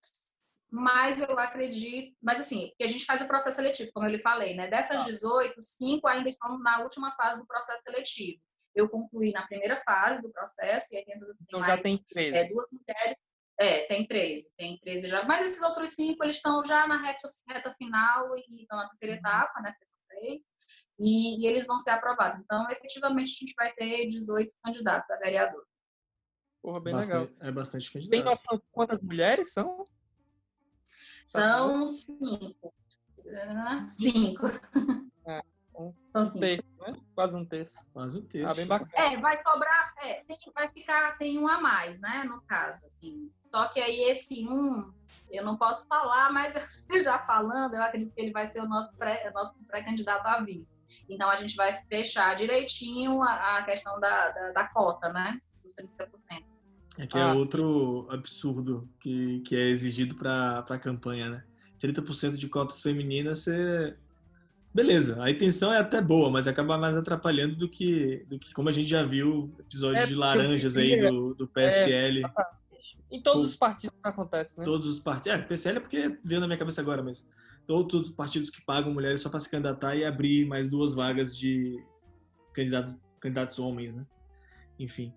[0.70, 4.20] mas eu acredito, mas assim, porque a gente faz o processo seletivo, como eu lhe
[4.20, 4.68] falei, né?
[4.68, 8.40] Dessas 18, cinco ainda estão na última fase do processo seletivo.
[8.76, 12.36] Eu concluí na primeira fase do processo, e aí tem, então mais, já tem três.
[12.36, 13.18] É, duas mulheres.
[13.58, 15.24] É, tem 13, tem 13 já.
[15.24, 19.14] Mas esses outros cinco, eles estão já na reta, reta final e estão na terceira
[19.14, 19.18] uhum.
[19.18, 19.74] etapa, né?
[19.82, 20.42] São três.
[20.98, 22.38] E, e, eles vão ser aprovados.
[22.38, 25.64] Então, efetivamente, a gente vai ter 18 candidatos a vereador.
[26.60, 27.48] Porra, bem bastante, legal.
[27.48, 28.10] É bastante candidato.
[28.10, 29.84] Tem noção quantas mulheres são?
[31.24, 32.74] São cinco.
[33.88, 34.46] Cinco.
[35.26, 35.42] É,
[35.76, 36.40] um São cinco.
[36.40, 37.00] Terço, né?
[37.14, 37.90] Quase um terço.
[37.92, 38.50] Quase um terço.
[38.50, 38.90] Ah, bem bacana.
[38.94, 43.30] É, vai sobrar, é, tem, vai ficar, tem um a mais, né, no caso, assim.
[43.40, 44.92] Só que aí esse um,
[45.30, 46.54] eu não posso falar, mas
[47.04, 50.77] já falando, eu acredito que ele vai ser o nosso pré, nosso pré-candidato a vice.
[51.08, 55.40] Então, a gente vai fechar direitinho a, a questão da, da, da, cota, né?
[55.62, 56.44] Dos 30%.
[56.98, 61.44] É que é outro absurdo que, que é exigido para a campanha, né?
[61.80, 63.96] 30% de cotas femininas, você...
[64.74, 68.68] Beleza, a intenção é até boa, mas acaba mais atrapalhando do que, do que como
[68.68, 72.24] a gente já viu, episódio é, de laranjas aí do, do PSL.
[72.24, 72.30] É,
[73.10, 74.64] em todos os partidos acontece, né?
[74.64, 75.38] Todos os partidos.
[75.38, 77.24] É, PSL é porque veio na minha cabeça agora, mas
[77.68, 81.36] todos os partidos que pagam mulheres só para se candidatar e abrir mais duas vagas
[81.36, 81.76] de
[82.54, 84.06] candidatos, candidatos homens, né?
[84.78, 85.14] Enfim.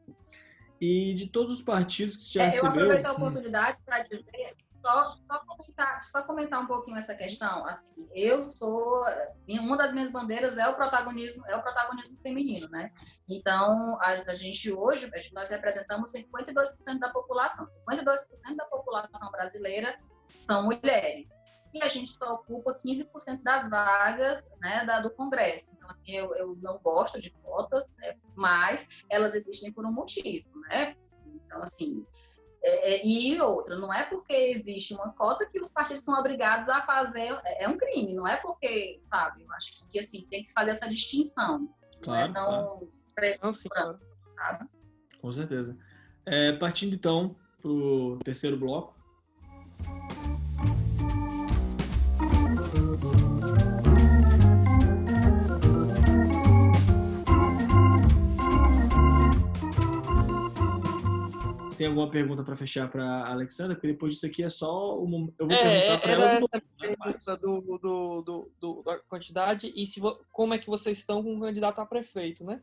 [0.80, 2.68] E de todos os partidos que já é, recebeu...
[2.68, 7.66] Eu aproveito a oportunidade para dizer, só, só, comentar, só comentar um pouquinho essa questão.
[7.66, 9.02] Assim, eu sou...
[9.48, 12.92] Uma das minhas bandeiras é o protagonismo, é o protagonismo feminino, né?
[13.30, 17.64] Então, a, a gente hoje, nós representamos 52% da população.
[17.88, 19.98] 52% da população brasileira
[20.28, 21.32] são mulheres
[21.74, 25.74] e a gente só ocupa 15% das vagas né, da, do Congresso.
[25.76, 30.50] Então, assim, eu, eu não gosto de cotas, né, mas elas existem por um motivo,
[30.62, 30.96] né?
[31.46, 32.06] Então, assim,
[32.64, 36.70] é, é, e outra, não é porque existe uma cota que os partidos são obrigados
[36.70, 40.44] a fazer, é, é um crime, não é porque, sabe, eu acho que, assim, tem
[40.44, 41.68] que fazer essa distinção.
[42.02, 43.40] Claro, não é tão claro.
[43.44, 44.00] Não, sim, claro.
[44.26, 44.70] sabe?
[45.22, 45.78] Com certeza.
[46.26, 48.96] É, partindo, então, para o terceiro bloco,
[61.82, 63.74] tem alguma pergunta para fechar para Alexandra?
[63.74, 64.94] Porque depois disso aqui é só
[65.40, 66.26] eu vou é, perguntar para ela.
[66.34, 70.00] Essa pergunta do, do, do, do, da quantidade e se
[70.32, 72.62] como é que vocês estão com o candidato a prefeito, né?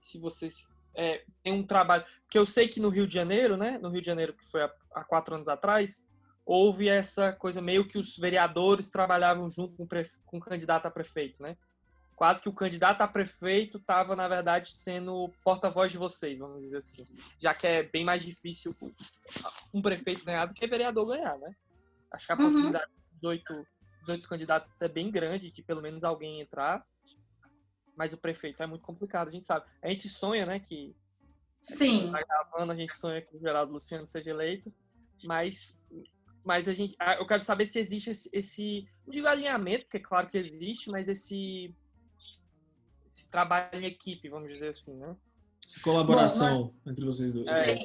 [0.00, 3.78] Se vocês é, tem um trabalho, porque eu sei que no Rio de Janeiro, né?
[3.78, 6.04] No Rio de Janeiro que foi há, há quatro anos atrás,
[6.44, 9.86] houve essa coisa meio que os vereadores trabalhavam junto com,
[10.24, 11.56] com o candidato a prefeito, né?
[12.16, 16.78] Quase que o candidato a prefeito estava, na verdade, sendo porta-voz de vocês, vamos dizer
[16.78, 17.04] assim.
[17.38, 18.74] Já que é bem mais difícil
[19.72, 21.54] um prefeito ganhar do que vereador ganhar, né?
[22.10, 22.44] Acho que a uhum.
[22.44, 23.66] possibilidade de 18,
[24.00, 26.84] 18 candidatos é bem grande, de pelo menos alguém entrar.
[27.94, 29.66] Mas o prefeito é muito complicado, a gente sabe.
[29.82, 30.96] A gente sonha, né, que.
[31.68, 32.10] Sim.
[32.10, 34.72] Tá gravando, a gente sonha que o Geraldo Luciano seja eleito,
[35.22, 35.76] mas
[36.46, 40.00] mas a gente, eu quero saber se existe esse, esse não digo alinhamento, porque é
[40.00, 41.74] claro que existe, mas esse
[43.06, 45.16] esse trabalho em equipe, vamos dizer assim, né?
[45.64, 47.48] Essa colaboração Bom, entre vocês dois.
[47.48, 47.76] É.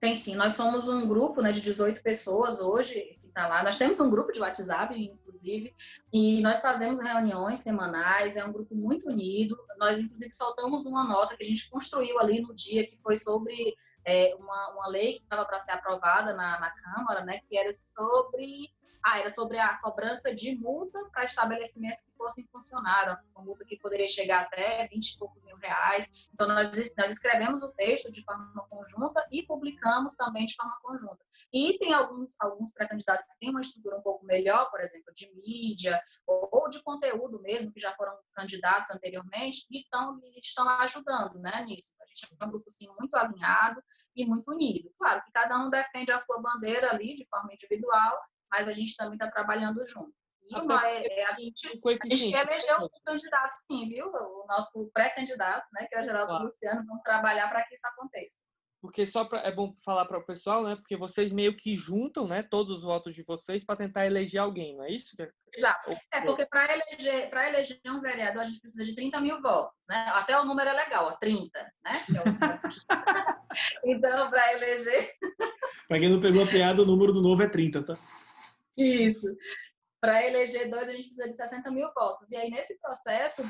[0.00, 3.64] Tem sim, nós somos um grupo né, de 18 pessoas hoje que está lá.
[3.64, 5.74] Nós temos um grupo de WhatsApp, inclusive,
[6.12, 9.58] e nós fazemos reuniões semanais, é um grupo muito unido.
[9.76, 13.74] Nós, inclusive, soltamos uma nota que a gente construiu ali no dia que foi sobre
[14.04, 17.72] é, uma, uma lei que estava para ser aprovada na, na Câmara, né, que era
[17.72, 18.70] sobre
[19.08, 23.78] ah, era sobre a cobrança de multa para estabelecimentos que fossem funcionar, uma multa que
[23.78, 26.06] poderia chegar até 20 e poucos mil reais.
[26.32, 31.18] Então, nós, nós escrevemos o texto de forma conjunta e publicamos também de forma conjunta.
[31.52, 35.32] E tem alguns, alguns pré-candidatos que têm uma estrutura um pouco melhor, por exemplo, de
[35.34, 41.38] mídia ou, ou de conteúdo mesmo, que já foram candidatos anteriormente, e estão, estão ajudando
[41.38, 41.94] né, nisso.
[42.00, 43.82] A gente é um grupo sim, muito alinhado
[44.14, 44.92] e muito unido.
[44.98, 48.18] Claro que cada um defende a sua bandeira ali de forma individual,
[48.50, 50.12] mas a gente também está trabalhando junto.
[50.50, 54.06] E uma, é, é, a, gente, a gente elegeu um candidato, sim, viu?
[54.06, 56.44] O nosso pré-candidato, né, que é o Geraldo claro.
[56.44, 58.42] Luciano, vamos trabalhar para que isso aconteça.
[58.80, 60.76] Porque só pra, é bom falar para o pessoal, né?
[60.76, 64.76] Porque vocês meio que juntam, né, todos os votos de vocês para tentar eleger alguém,
[64.76, 65.16] não é isso?
[65.52, 65.96] Exato.
[66.12, 69.84] É porque para eleger, para eleger um vereador a gente precisa de 30 mil votos,
[69.88, 70.06] né?
[70.14, 71.92] Até o número é legal, ó, 30, né?
[71.92, 71.92] É
[73.84, 75.12] então, para eleger.
[75.88, 77.94] para quem não pegou a piada, o número do novo é 30, tá?
[78.78, 79.26] Isso.
[80.00, 82.30] Para eleger dois, a gente precisa de 60 mil votos.
[82.30, 83.42] E aí, nesse processo,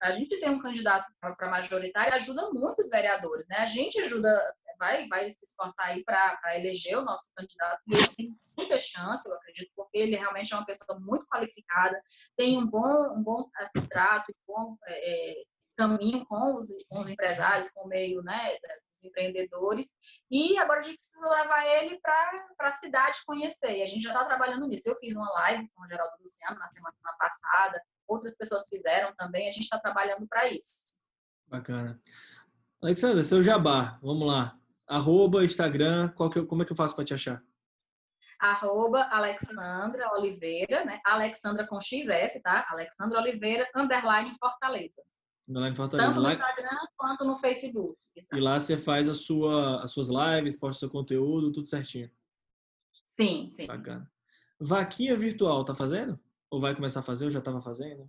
[0.00, 3.56] a, gente tem um candidato para majoritário, ajuda muito os vereadores, né?
[3.56, 4.30] A gente ajuda,
[4.78, 7.82] vai, vai se esforçar aí para eleger o nosso candidato.
[7.88, 12.00] E ele tem muita chance, eu acredito, porque ele realmente é uma pessoa muito qualificada,
[12.36, 15.44] tem um bom, um bom assim, trato, um bom é, é
[15.78, 18.56] caminho com os, com os empresários, com o meio né,
[18.90, 19.94] dos empreendedores,
[20.28, 24.10] e agora a gente precisa levar ele para a cidade conhecer, e a gente já
[24.10, 24.88] está trabalhando nisso.
[24.88, 29.48] Eu fiz uma live com o Geraldo Luciano na semana passada, outras pessoas fizeram também,
[29.48, 30.98] a gente está trabalhando para isso.
[31.46, 32.00] Bacana.
[32.82, 34.58] Alexandra, seu jabá, vamos lá.
[34.86, 37.40] Arroba, Instagram, que, como é que eu faço para te achar?
[38.40, 41.00] Arroba Alexandra Oliveira, né?
[41.04, 42.66] Alexandra com XS, tá?
[42.70, 45.02] Alexandra Oliveira, underline Fortaleza.
[45.48, 46.12] Lá em Fortaleza.
[46.12, 47.96] Tanto no Instagram quanto no Facebook.
[48.32, 52.10] E lá você faz a sua, as suas lives, posta seu conteúdo, tudo certinho.
[53.06, 53.66] Sim, sim.
[53.66, 54.10] Bacana.
[54.60, 56.20] Vaquinha virtual, tá fazendo?
[56.50, 58.08] Ou vai começar a fazer, ou já estava fazendo?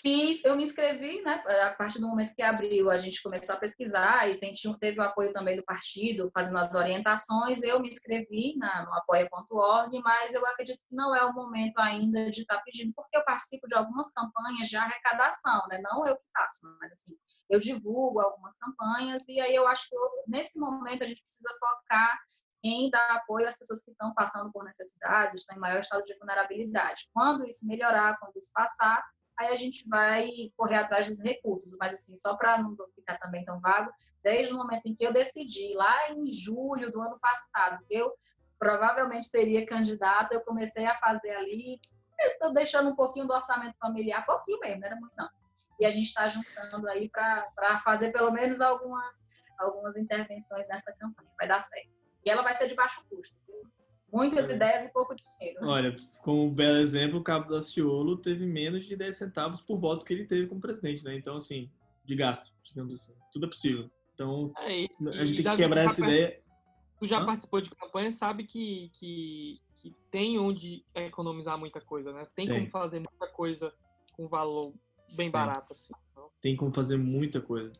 [0.00, 1.42] Fiz, eu me inscrevi, né?
[1.66, 5.02] A partir do momento que abriu, a gente começou a pesquisar e tem, teve o
[5.02, 7.62] apoio também do partido, fazendo as orientações.
[7.62, 12.30] Eu me inscrevi na, no apoia.org, mas eu acredito que não é o momento ainda
[12.30, 15.80] de estar tá pedindo, porque eu participo de algumas campanhas de arrecadação, né?
[15.82, 17.14] Não eu que faço, mas assim,
[17.50, 21.54] eu divulgo algumas campanhas e aí eu acho que eu, nesse momento a gente precisa
[21.58, 22.18] focar
[22.62, 26.16] em dar apoio às pessoas que estão passando por necessidade, estão em maior estado de
[26.16, 27.08] vulnerabilidade.
[27.12, 29.04] Quando isso melhorar, quando isso passar,
[29.38, 31.76] aí a gente vai correr atrás dos recursos.
[31.78, 33.90] Mas, assim, só para não ficar também tão vago,
[34.22, 38.12] desde o momento em que eu decidi, lá em julho do ano passado, que eu
[38.58, 41.78] provavelmente seria candidata, eu comecei a fazer ali,
[42.18, 45.28] estou deixando um pouquinho do orçamento familiar, pouquinho mesmo, não era muito não.
[45.78, 49.14] E a gente está juntando aí para fazer pelo menos algumas,
[49.58, 51.30] algumas intervenções nessa campanha.
[51.36, 51.90] Vai dar certo.
[52.24, 53.36] E ela vai ser de baixo custo.
[54.14, 54.54] Muitas é.
[54.54, 55.58] ideias e pouco dinheiro.
[55.66, 59.76] Olha, como um belo exemplo, o Cabo da Ciolo teve menos de 10 centavos por
[59.76, 61.16] voto que ele teve como presidente, né?
[61.16, 61.68] Então, assim,
[62.04, 63.12] de gasto, digamos assim.
[63.32, 63.90] Tudo é possível.
[64.14, 66.40] Então, é, e, a gente tem que quebrar essa ideia.
[67.00, 67.26] Tu já Hã?
[67.26, 72.24] participou de campanha, sabe que, que, que tem onde economizar muita coisa, né?
[72.36, 72.60] Tem, tem.
[72.60, 73.74] como fazer muita coisa
[74.12, 74.72] com valor
[75.16, 75.92] bem barato, assim.
[76.12, 76.30] Então.
[76.40, 77.72] Tem como fazer muita coisa.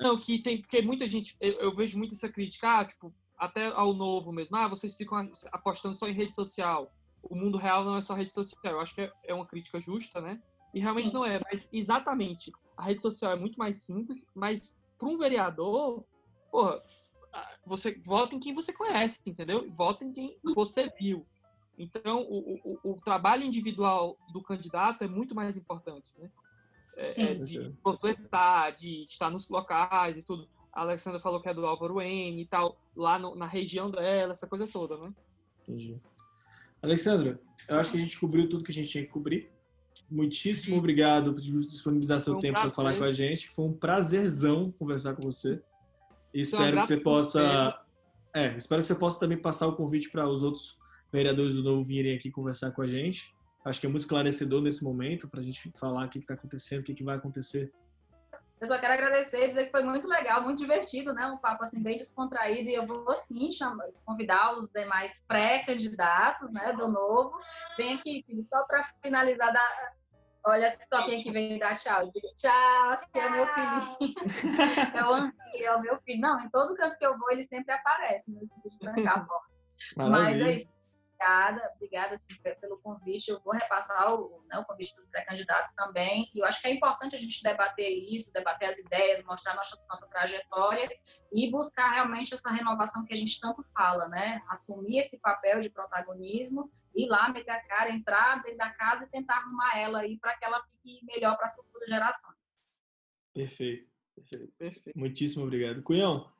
[0.00, 3.12] Não, que tem, porque muita gente, eu, eu vejo muito essa crítica, ah, tipo,
[3.42, 6.94] até ao novo mesmo, ah, vocês ficam apostando só em rede social.
[7.20, 8.74] O mundo real não é só rede social.
[8.74, 10.40] Eu acho que é, uma crítica justa, né?
[10.72, 11.14] E realmente Sim.
[11.14, 16.04] não é, mas exatamente, a rede social é muito mais simples, mas para um vereador,
[16.52, 16.80] porra,
[17.66, 19.68] você vota em quem você conhece, entendeu?
[19.72, 21.26] Vota em quem você viu.
[21.76, 26.30] Então, o, o, o trabalho individual do candidato é muito mais importante, né?
[26.96, 30.48] É, é de completar, de estar nos locais e tudo.
[30.72, 34.32] A Alexandra falou que é do Álvaro N e tal, lá no, na região dela,
[34.32, 35.12] essa coisa toda, né?
[35.62, 35.98] Entendi.
[36.82, 39.50] Alexandra, eu acho que a gente cobriu tudo que a gente tinha que cobrir.
[40.10, 43.48] muitíssimo obrigado por disponibilizar seu um tempo para falar com a gente.
[43.48, 45.62] Foi um prazerzão conversar com você.
[46.34, 47.78] E espero que você possa.
[48.34, 50.78] É, espero que você possa também passar o convite para os outros
[51.12, 53.34] vereadores do Novo virem aqui conversar com a gente.
[53.64, 56.80] Acho que é muito esclarecedor nesse momento para a gente falar o que está acontecendo,
[56.80, 57.70] o que, que vai acontecer
[58.62, 61.26] eu só quero agradecer e dizer que foi muito legal, muito divertido, né?
[61.26, 66.72] Um papo assim bem descontraído e eu vou sim chamar, convidar os demais pré-candidatos, né,
[66.72, 67.32] do novo.
[67.76, 69.92] Vem aqui, filho, só para finalizar da
[70.44, 72.08] Olha só quem que vem dar tchau.
[72.36, 73.96] Tchau, acho que é meu filhinho.
[74.94, 75.32] é o
[75.64, 76.20] é o meu filho.
[76.20, 79.52] Não, em todo canto que eu vou, ele sempre aparece, de trancar a porta.
[79.96, 80.81] Mas é isso
[81.22, 83.28] obrigada, obrigada assim, pelo convite.
[83.28, 86.30] Eu vou repassar o, né, o convite dos pré-candidatos também.
[86.34, 89.80] E eu acho que é importante a gente debater isso, debater as ideias, mostrar nossa,
[89.88, 90.88] nossa trajetória
[91.32, 94.42] e buscar realmente essa renovação que a gente tanto fala, né?
[94.48, 99.10] Assumir esse papel de protagonismo, ir lá, meter a cara, entrar dentro da casa e
[99.10, 102.36] tentar arrumar ela aí para que ela fique melhor para as futuras gerações.
[103.32, 104.98] Perfeito, perfeito, perfeito.
[104.98, 105.82] Muitíssimo obrigado.
[105.82, 106.30] Cunhão.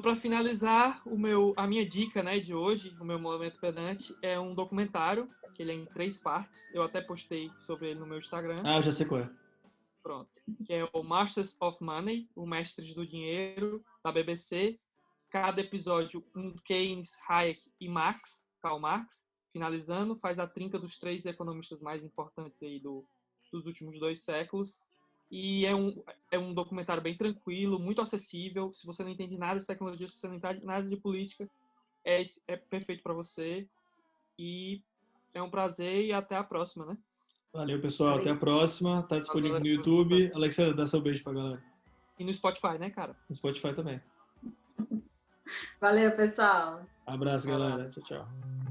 [0.00, 4.38] Para finalizar, o meu, a minha dica né, de hoje, o meu momento pedante, é
[4.38, 6.68] um documentário, que ele é em três partes.
[6.74, 8.62] Eu até postei sobre ele no meu Instagram.
[8.64, 9.30] Ah, eu já sei qual é.
[10.02, 10.30] Pronto.
[10.64, 14.78] Que é o Masters of Money, o Mestres do Dinheiro, da BBC.
[15.30, 21.26] Cada episódio, um Keynes, Hayek e Marx, Karl Marx, finalizando, faz a trinca dos três
[21.26, 23.04] economistas mais importantes aí do,
[23.50, 24.78] dos últimos dois séculos.
[25.30, 28.72] E é um, é um documentário bem tranquilo, muito acessível.
[28.72, 31.48] Se você não entende nada de tecnologia, se você não entende nada de política,
[32.04, 33.66] é, é perfeito para você.
[34.38, 34.82] E
[35.34, 36.96] é um prazer e até a próxima, né?
[37.52, 38.18] Valeu, pessoal.
[38.18, 39.02] Até a próxima.
[39.02, 40.30] Tá disponível no YouTube.
[40.34, 41.62] Alexandre, dá seu beijo pra galera.
[42.18, 43.16] E no Spotify, né, cara?
[43.28, 44.00] No Spotify também.
[45.80, 46.86] Valeu, pessoal.
[47.06, 47.88] Abraço, galera.
[47.90, 48.65] Tchau, tchau.